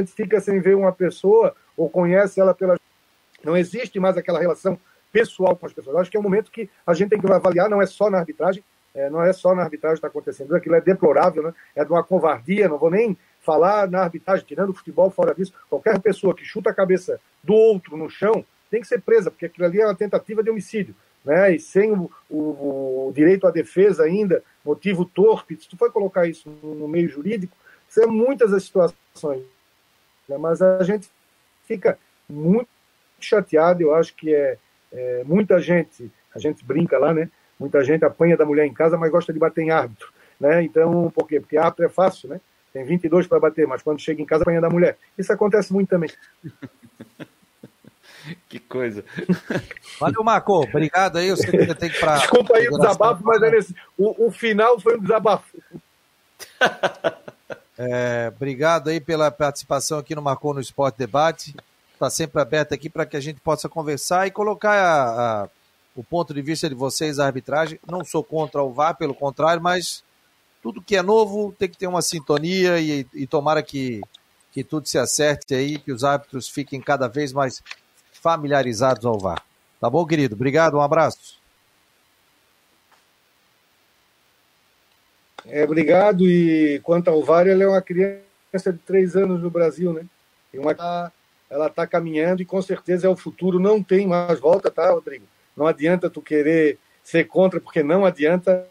[0.00, 2.78] Gente fica sem ver uma pessoa ou conhece ela pela.
[3.44, 4.78] Não existe mais aquela relação
[5.12, 5.94] pessoal com as pessoas.
[5.94, 8.08] Eu acho que é um momento que a gente tem que avaliar, não é só
[8.10, 8.62] na arbitragem,
[8.94, 11.54] é, não é só na arbitragem que está acontecendo, aquilo é deplorável, né?
[11.74, 15.52] é de uma covardia, não vou nem falar na arbitragem, tirando o futebol fora disso,
[15.68, 19.46] qualquer pessoa que chuta a cabeça do outro no chão tem que ser presa, porque
[19.46, 20.94] aquilo ali é uma tentativa de homicídio.
[21.24, 21.54] Né?
[21.54, 26.26] E sem o, o, o direito à defesa ainda, motivo torpe, se tu for colocar
[26.26, 27.56] isso no meio jurídico,
[27.88, 29.42] são muitas as situações.
[30.30, 30.38] Né?
[30.38, 31.10] Mas a gente
[31.66, 32.68] fica muito
[33.18, 34.56] chateado, eu acho que é,
[34.92, 37.28] é, muita gente, a gente brinca lá, né?
[37.58, 40.62] Muita gente apanha da mulher em casa, mas gosta de bater em árbitro, né?
[40.62, 41.40] Então, por quê?
[41.40, 42.40] Porque árbitro é fácil, né?
[42.72, 44.96] Tem 22 para bater, mas quando chega em casa apanha da mulher.
[45.18, 46.08] Isso acontece muito também.
[48.48, 49.04] que coisa.
[49.98, 50.62] Valeu, Marco.
[50.62, 51.28] Obrigado aí.
[51.28, 52.18] Eu sei que você tem que ir pra.
[52.18, 53.74] Desculpa aí o desabafo, mas é nesse...
[53.98, 55.58] o, o final foi um desabafo.
[57.82, 61.56] É, obrigado aí pela participação aqui no Marcou no Esporte Debate.
[61.94, 65.48] Está sempre aberto aqui para que a gente possa conversar e colocar a, a,
[65.96, 67.80] o ponto de vista de vocês, a arbitragem.
[67.90, 70.04] Não sou contra o VAR, pelo contrário, mas
[70.62, 74.02] tudo que é novo tem que ter uma sintonia e, e tomara que,
[74.52, 77.62] que tudo se acerte aí, que os árbitros fiquem cada vez mais
[78.12, 79.42] familiarizados ao VAR.
[79.80, 80.34] Tá bom, querido?
[80.34, 81.39] Obrigado, um abraço.
[85.50, 86.28] É, obrigado.
[86.28, 90.06] E quanto ao VAR, ele é uma criança de três anos no Brasil, né?
[90.52, 91.12] E uma tá,
[91.48, 93.58] ela está caminhando e com certeza é o futuro.
[93.58, 95.24] Não tem mais volta, tá, Rodrigo?
[95.56, 98.66] Não adianta tu querer ser contra, porque não adianta.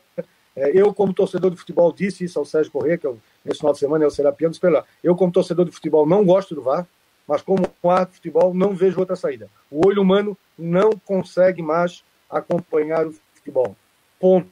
[0.55, 3.73] É, eu, como torcedor de futebol, disse isso ao Sérgio Corrêa, que eu, nesse final
[3.73, 6.87] de semana é o Serapiano, espera Eu, como torcedor de futebol, não gosto do VAR,
[7.27, 9.47] mas como árbitro de futebol, não vejo outra saída.
[9.69, 13.75] O olho humano não consegue mais acompanhar o futebol.
[14.19, 14.49] Ponto.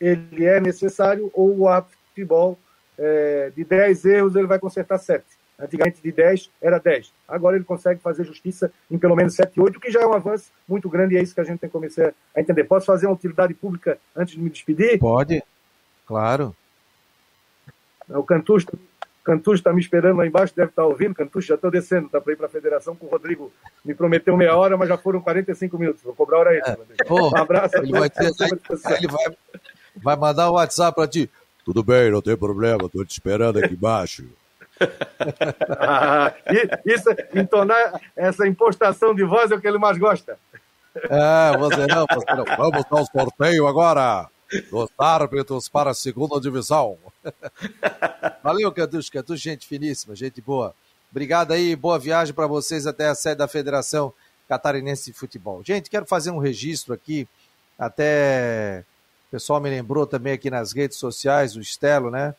[0.00, 2.58] Ele é necessário ou o árbitro de futebol,
[2.98, 5.24] é, de 10 erros, ele vai consertar 7.
[5.60, 7.12] Antigamente, de 10 era 10.
[7.26, 10.52] Agora ele consegue fazer justiça em pelo menos 7, 8, que já é um avanço
[10.68, 12.64] muito grande e é isso que a gente tem que começar a entender.
[12.64, 14.98] Posso fazer uma utilidade pública antes de me despedir?
[14.98, 15.42] Pode,
[16.06, 16.54] claro.
[18.08, 18.64] O Cantus
[19.28, 21.14] Cantus está me esperando lá embaixo, deve estar tá ouvindo.
[21.14, 23.52] Cantus, já estou descendo, está para ir para a federação com o Rodrigo.
[23.84, 26.02] Me prometeu meia hora, mas já foram 45 minutos.
[26.02, 26.78] Vou cobrar hora extra.
[27.06, 27.12] É.
[27.12, 27.76] um abraço.
[27.76, 29.36] Ele, vai, ter, ele vai,
[30.02, 31.30] vai mandar um WhatsApp para ti.
[31.64, 34.24] Tudo bem, não tem problema, estou te esperando aqui embaixo.
[35.78, 36.32] ah,
[36.86, 40.38] isso, entonar essa impostação de voz é o que ele mais gosta.
[40.94, 42.44] É, você não, você não.
[42.56, 44.28] Vamos ao sorteio agora
[44.70, 46.96] dos árbitros para a segunda divisão.
[48.42, 50.74] Valeu, Cantucho, Cantucho, gente finíssima, gente boa.
[51.10, 54.12] Obrigado aí, boa viagem para vocês até a sede da Federação
[54.48, 55.62] Catarinense de Futebol.
[55.64, 57.28] Gente, quero fazer um registro aqui,
[57.78, 58.84] até
[59.28, 62.34] o pessoal me lembrou também aqui nas redes sociais, o Estelo, né?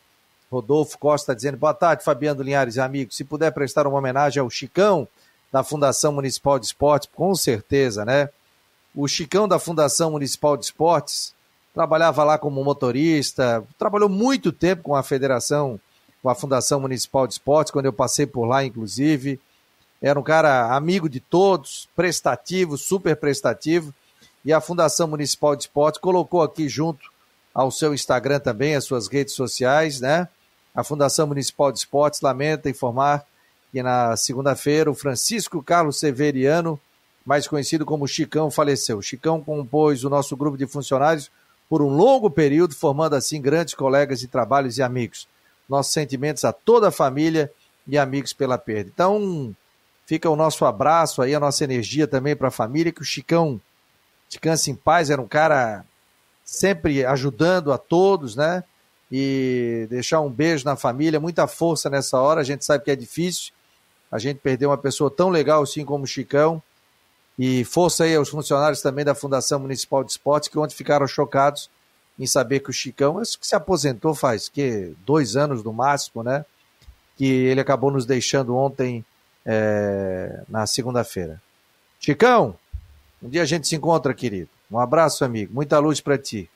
[0.50, 3.16] Rodolfo Costa dizendo, boa tarde, Fabiano Linhares e amigos.
[3.16, 5.06] Se puder prestar uma homenagem ao Chicão
[5.52, 8.28] da Fundação Municipal de Esportes, com certeza, né?
[8.92, 11.32] O Chicão da Fundação Municipal de Esportes
[11.72, 15.78] trabalhava lá como motorista, trabalhou muito tempo com a federação,
[16.20, 19.38] com a Fundação Municipal de Esportes, quando eu passei por lá, inclusive.
[20.02, 23.94] Era um cara amigo de todos, prestativo, super prestativo.
[24.44, 27.10] E a Fundação Municipal de Esportes colocou aqui junto
[27.54, 30.28] ao seu Instagram também, as suas redes sociais, né?
[30.74, 33.24] A Fundação Municipal de Esportes lamenta informar
[33.72, 36.80] que na segunda-feira o Francisco Carlos Severiano,
[37.24, 39.02] mais conhecido como Chicão, faleceu.
[39.02, 41.30] Chicão compôs o nosso grupo de funcionários
[41.68, 45.28] por um longo período, formando assim grandes colegas de trabalhos e amigos.
[45.68, 47.52] Nossos sentimentos a toda a família
[47.86, 48.90] e amigos pela perda.
[48.92, 49.54] Então,
[50.04, 53.60] fica o nosso abraço aí, a nossa energia também para a família, que o Chicão
[54.30, 55.84] descanse em paz, era um cara
[56.44, 58.64] sempre ajudando a todos, né?
[59.12, 62.96] E deixar um beijo na família, muita força nessa hora, a gente sabe que é
[62.96, 63.52] difícil,
[64.10, 66.62] a gente perdeu uma pessoa tão legal assim como o Chicão,
[67.36, 71.68] e força aí aos funcionários também da Fundação Municipal de Esportes, que ontem ficaram chocados
[72.18, 76.22] em saber que o Chicão, acho que se aposentou faz que dois anos no máximo,
[76.22, 76.44] né?
[77.16, 79.04] Que ele acabou nos deixando ontem
[79.44, 81.40] é, na segunda-feira.
[81.98, 82.56] Chicão,
[83.22, 84.48] um dia a gente se encontra, querido.
[84.70, 85.52] Um abraço, amigo.
[85.52, 86.48] Muita luz para ti.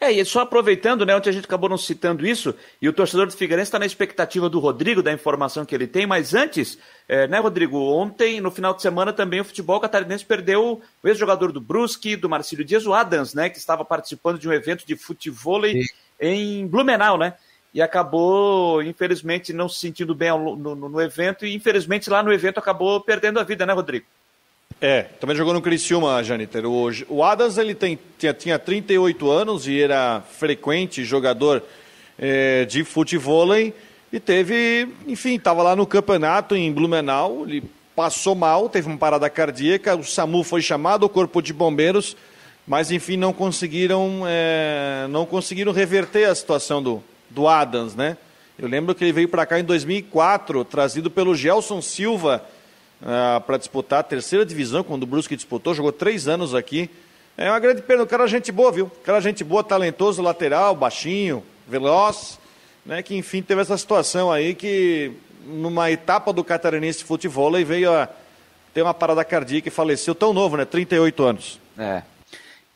[0.00, 3.26] É, e só aproveitando, né, ontem a gente acabou não citando isso, e o torcedor
[3.26, 7.26] do Figueirense está na expectativa do Rodrigo, da informação que ele tem, mas antes, é,
[7.26, 11.60] né, Rodrigo, ontem, no final de semana, também o futebol catarinense perdeu o ex-jogador do
[11.60, 15.62] Brusque, do Marcílio Dias, o Adams, né, que estava participando de um evento de futebol
[16.20, 17.34] em Blumenau, né,
[17.72, 22.32] e acabou, infelizmente, não se sentindo bem no, no, no evento, e infelizmente lá no
[22.32, 24.04] evento acabou perdendo a vida, né, Rodrigo?
[24.80, 26.66] É, também jogou no Criciúma, Janiter.
[26.66, 31.62] O, o Adams ele tem, tinha, tinha 38 anos e era frequente jogador
[32.18, 37.64] é, de futebol e teve, enfim, estava lá no campeonato em Blumenau, ele
[37.96, 42.16] passou mal, teve uma parada cardíaca, o SAMU foi chamado, o corpo de bombeiros,
[42.66, 48.16] mas enfim não conseguiram, é, não conseguiram reverter a situação do, do Adams, né?
[48.56, 52.44] Eu lembro que ele veio para cá em 2004, trazido pelo Gelson Silva,
[53.02, 56.90] uh, para disputar a terceira divisão, quando o Brusque disputou, jogou três anos aqui.
[57.36, 58.86] É uma grande pena, o cara é gente boa, viu?
[58.86, 62.38] O cara é gente boa, talentoso, lateral, baixinho, veloz,
[62.86, 63.02] né?
[63.02, 65.12] Que enfim teve essa situação aí que
[65.46, 68.08] numa etapa do catarinense futebol e veio a
[68.72, 70.64] ter uma parada cardíaca e faleceu tão novo, né?
[70.64, 71.60] 38 anos.
[71.78, 72.02] É.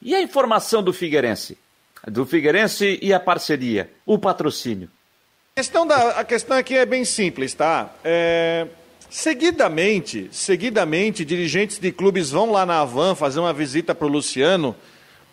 [0.00, 1.58] E a informação do Figueirense?
[2.06, 4.88] Do Figueirense e a parceria, o patrocínio.
[5.56, 7.90] A questão, da, a questão aqui é bem simples, tá?
[8.04, 8.66] É,
[9.10, 14.76] Seguidamente, seguidamente, dirigentes de clubes vão lá na Havan fazer uma visita para o Luciano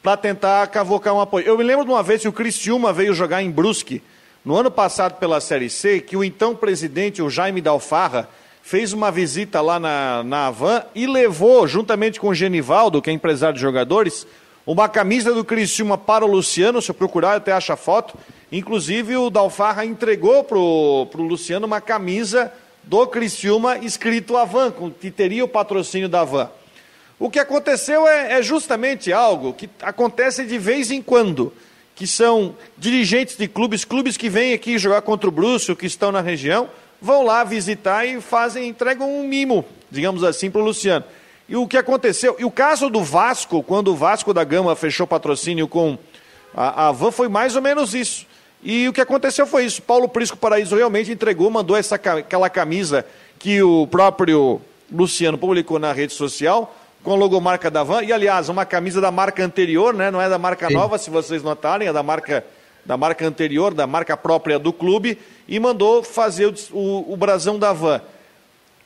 [0.02, 1.46] para tentar cavocar um apoio.
[1.46, 4.02] Eu me lembro de uma vez que o Cristiúma veio jogar em Brusque,
[4.46, 8.30] no ano passado pela Série C, que o então presidente, o Jaime Dalfarra,
[8.62, 13.14] fez uma visita lá na, na Havan e levou, juntamente com o Genivaldo, que é
[13.14, 14.26] empresário de jogadores,
[14.66, 18.18] uma camisa do Criciúma para o Luciano, se eu procurar até acha foto.
[18.52, 22.54] Inclusive o Dalfarra entregou para o Luciano uma camisa
[22.88, 26.50] do Criciúma escrito Avan, que teria o patrocínio da Avan.
[27.18, 31.54] O que aconteceu é, é, justamente algo que acontece de vez em quando,
[31.96, 36.12] que são dirigentes de clubes, clubes que vêm aqui jogar contra o Brússel, que estão
[36.12, 36.70] na região,
[37.02, 41.06] vão lá visitar e fazem, entregam um mimo, digamos assim, para o Luciano.
[41.48, 45.08] E o que aconteceu, e o caso do Vasco, quando o Vasco da Gama fechou
[45.08, 45.98] patrocínio com
[46.54, 48.26] a, a Van, foi mais ou menos isso.
[48.68, 49.80] E o que aconteceu foi isso.
[49.80, 53.06] Paulo Prisco Paraíso realmente entregou, mandou essa, aquela camisa
[53.38, 54.60] que o próprio
[54.92, 58.02] Luciano publicou na rede social, com a logomarca da Van.
[58.02, 60.10] E, aliás, uma camisa da marca anterior, né?
[60.10, 60.74] não é da marca Sim.
[60.74, 62.44] nova, se vocês notarem, é da marca,
[62.84, 67.60] da marca anterior, da marca própria do clube, e mandou fazer o, o, o brasão
[67.60, 68.02] da Van.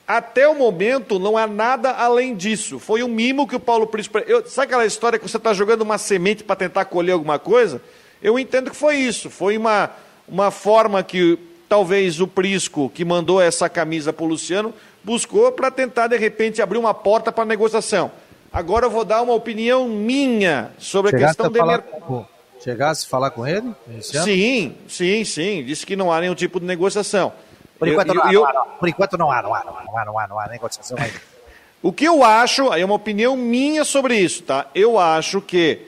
[0.06, 2.80] Até o momento não há nada além disso.
[2.80, 4.26] Foi um mimo que o Paulo Príncipe.
[4.28, 7.82] Eu, sabe aquela história que você está jogando uma semente para tentar colher alguma coisa?
[8.22, 9.30] Eu entendo que foi isso.
[9.30, 9.90] Foi uma,
[10.28, 15.70] uma forma que talvez o Prisco, que mandou essa camisa para o Luciano, buscou para
[15.70, 18.12] tentar, de repente, abrir uma porta para negociação.
[18.52, 21.82] Agora eu vou dar uma opinião minha sobre Chegasse a questão dele.
[22.02, 22.26] Com...
[22.64, 23.72] Chegasse a falar com ele?
[24.02, 25.64] Sim, sim, sim.
[25.64, 27.32] Disse que não há nenhum tipo de negociação.
[27.78, 28.42] Por enquanto, eu, não, há, eu...
[28.42, 28.66] não, há, não.
[28.80, 30.98] Por enquanto não há, não há, não há, não há, não há, não há negociação
[31.82, 34.66] o que eu acho, aí é uma opinião minha sobre isso, tá?
[34.76, 35.80] Eu acho que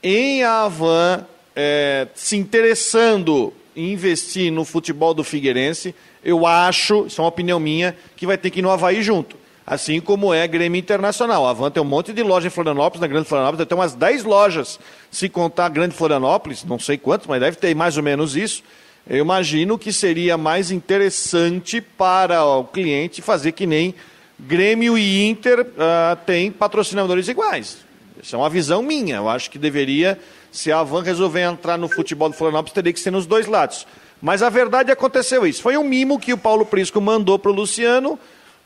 [0.00, 5.94] em Avan é, se interessando em investir no futebol do Figueirense,
[6.24, 9.36] eu acho, isso é uma opinião minha, que vai ter que ir no Havaí junto.
[9.66, 11.46] Assim como é Grêmio Internacional.
[11.46, 14.24] A Avan tem um monte de loja em Florianópolis, na Grande Florianópolis, ter umas 10
[14.24, 14.78] lojas,
[15.10, 18.62] se contar a Grande Florianópolis, não sei quantos, mas deve ter mais ou menos isso.
[19.08, 23.94] Eu imagino que seria mais interessante para o cliente fazer que nem
[24.38, 27.78] Grêmio e Inter uh, têm patrocinadores iguais.
[28.22, 29.16] Isso é uma visão minha.
[29.16, 30.18] Eu acho que deveria,
[30.54, 33.86] se a Avan resolver entrar no futebol do Florianópolis, teria que ser nos dois lados.
[34.22, 35.60] Mas a verdade aconteceu isso.
[35.60, 38.16] Foi um mimo que o Paulo Prisco mandou para o Luciano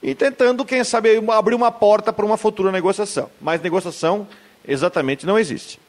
[0.02, 3.30] e tentando, quem sabe, abrir uma porta para uma futura negociação.
[3.40, 4.28] Mas negociação
[4.66, 5.80] exatamente não existe.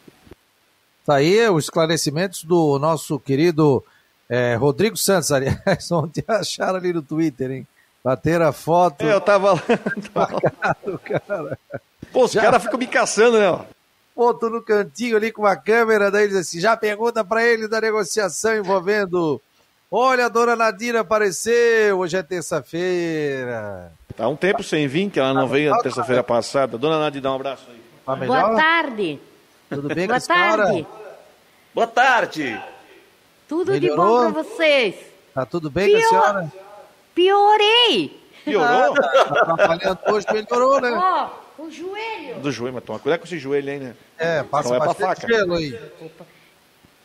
[1.06, 3.84] Tá aí os esclarecimentos do nosso querido
[4.30, 7.68] é, Rodrigo Santos, aliás, ontem acharam ali no Twitter, hein?
[8.02, 9.06] Bateram a foto.
[9.06, 9.64] É, eu tava lá.
[10.16, 11.60] Marcado, cara.
[12.14, 13.66] Pô, os caras ficam me caçando, né?
[14.20, 17.80] Foto no cantinho ali com uma câmera, daí eles assim, já pergunta para ele da
[17.80, 19.42] negociação envolvendo.
[19.90, 23.94] Olha, a dona Nadira apareceu, hoje é terça-feira.
[24.18, 26.78] Tá um tempo sem vir, que ela não veio na terça-feira passada.
[26.78, 27.82] Dona Nadira, dá um abraço aí.
[28.06, 29.22] Tá Boa tarde.
[29.70, 30.88] Tudo bem Boa tarde.
[31.74, 32.62] Boa tarde.
[33.48, 33.96] Tudo Melhorou?
[33.96, 34.96] de bom pra vocês.
[35.34, 36.02] Tá tudo bem Pior...
[36.02, 36.54] com a senhora?
[37.16, 38.22] Piorei.
[38.44, 38.96] Piorou?
[38.96, 40.92] tá trabalhando hoje, melhorou, né?
[40.92, 42.40] Oh, o joelho.
[42.42, 43.96] Do joelho, mas toma cuidado com esse joelho aí, né?
[44.18, 45.28] É, passa então vai pra faca.
[45.28, 45.80] gelo aí.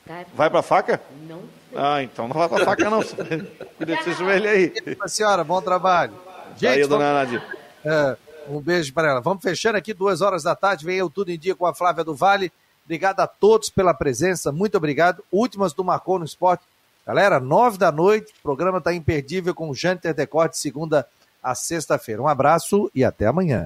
[0.06, 0.24] Tá.
[0.34, 1.00] Vai pra faca?
[1.28, 1.42] Não.
[1.74, 3.02] Ah, então não vai pra faca não.
[3.76, 4.72] Cuida desse joelho aí.
[5.00, 6.12] A senhora, bom trabalho.
[6.56, 7.42] Gente, aí, dona Nadir.
[7.84, 8.16] É,
[8.48, 9.20] um beijo para ela.
[9.20, 10.84] Vamos fechando aqui, duas horas da tarde.
[10.84, 12.52] Vem eu tudo em dia com a Flávia do Vale.
[12.84, 15.24] Obrigado a todos pela presença, muito obrigado.
[15.32, 16.64] Últimas do Marcou no Esporte.
[17.06, 21.06] Galera, nove da noite, o programa está imperdível com o Janter Decorte, segunda
[21.42, 22.22] a sexta-feira.
[22.22, 23.62] Um abraço e até amanhã.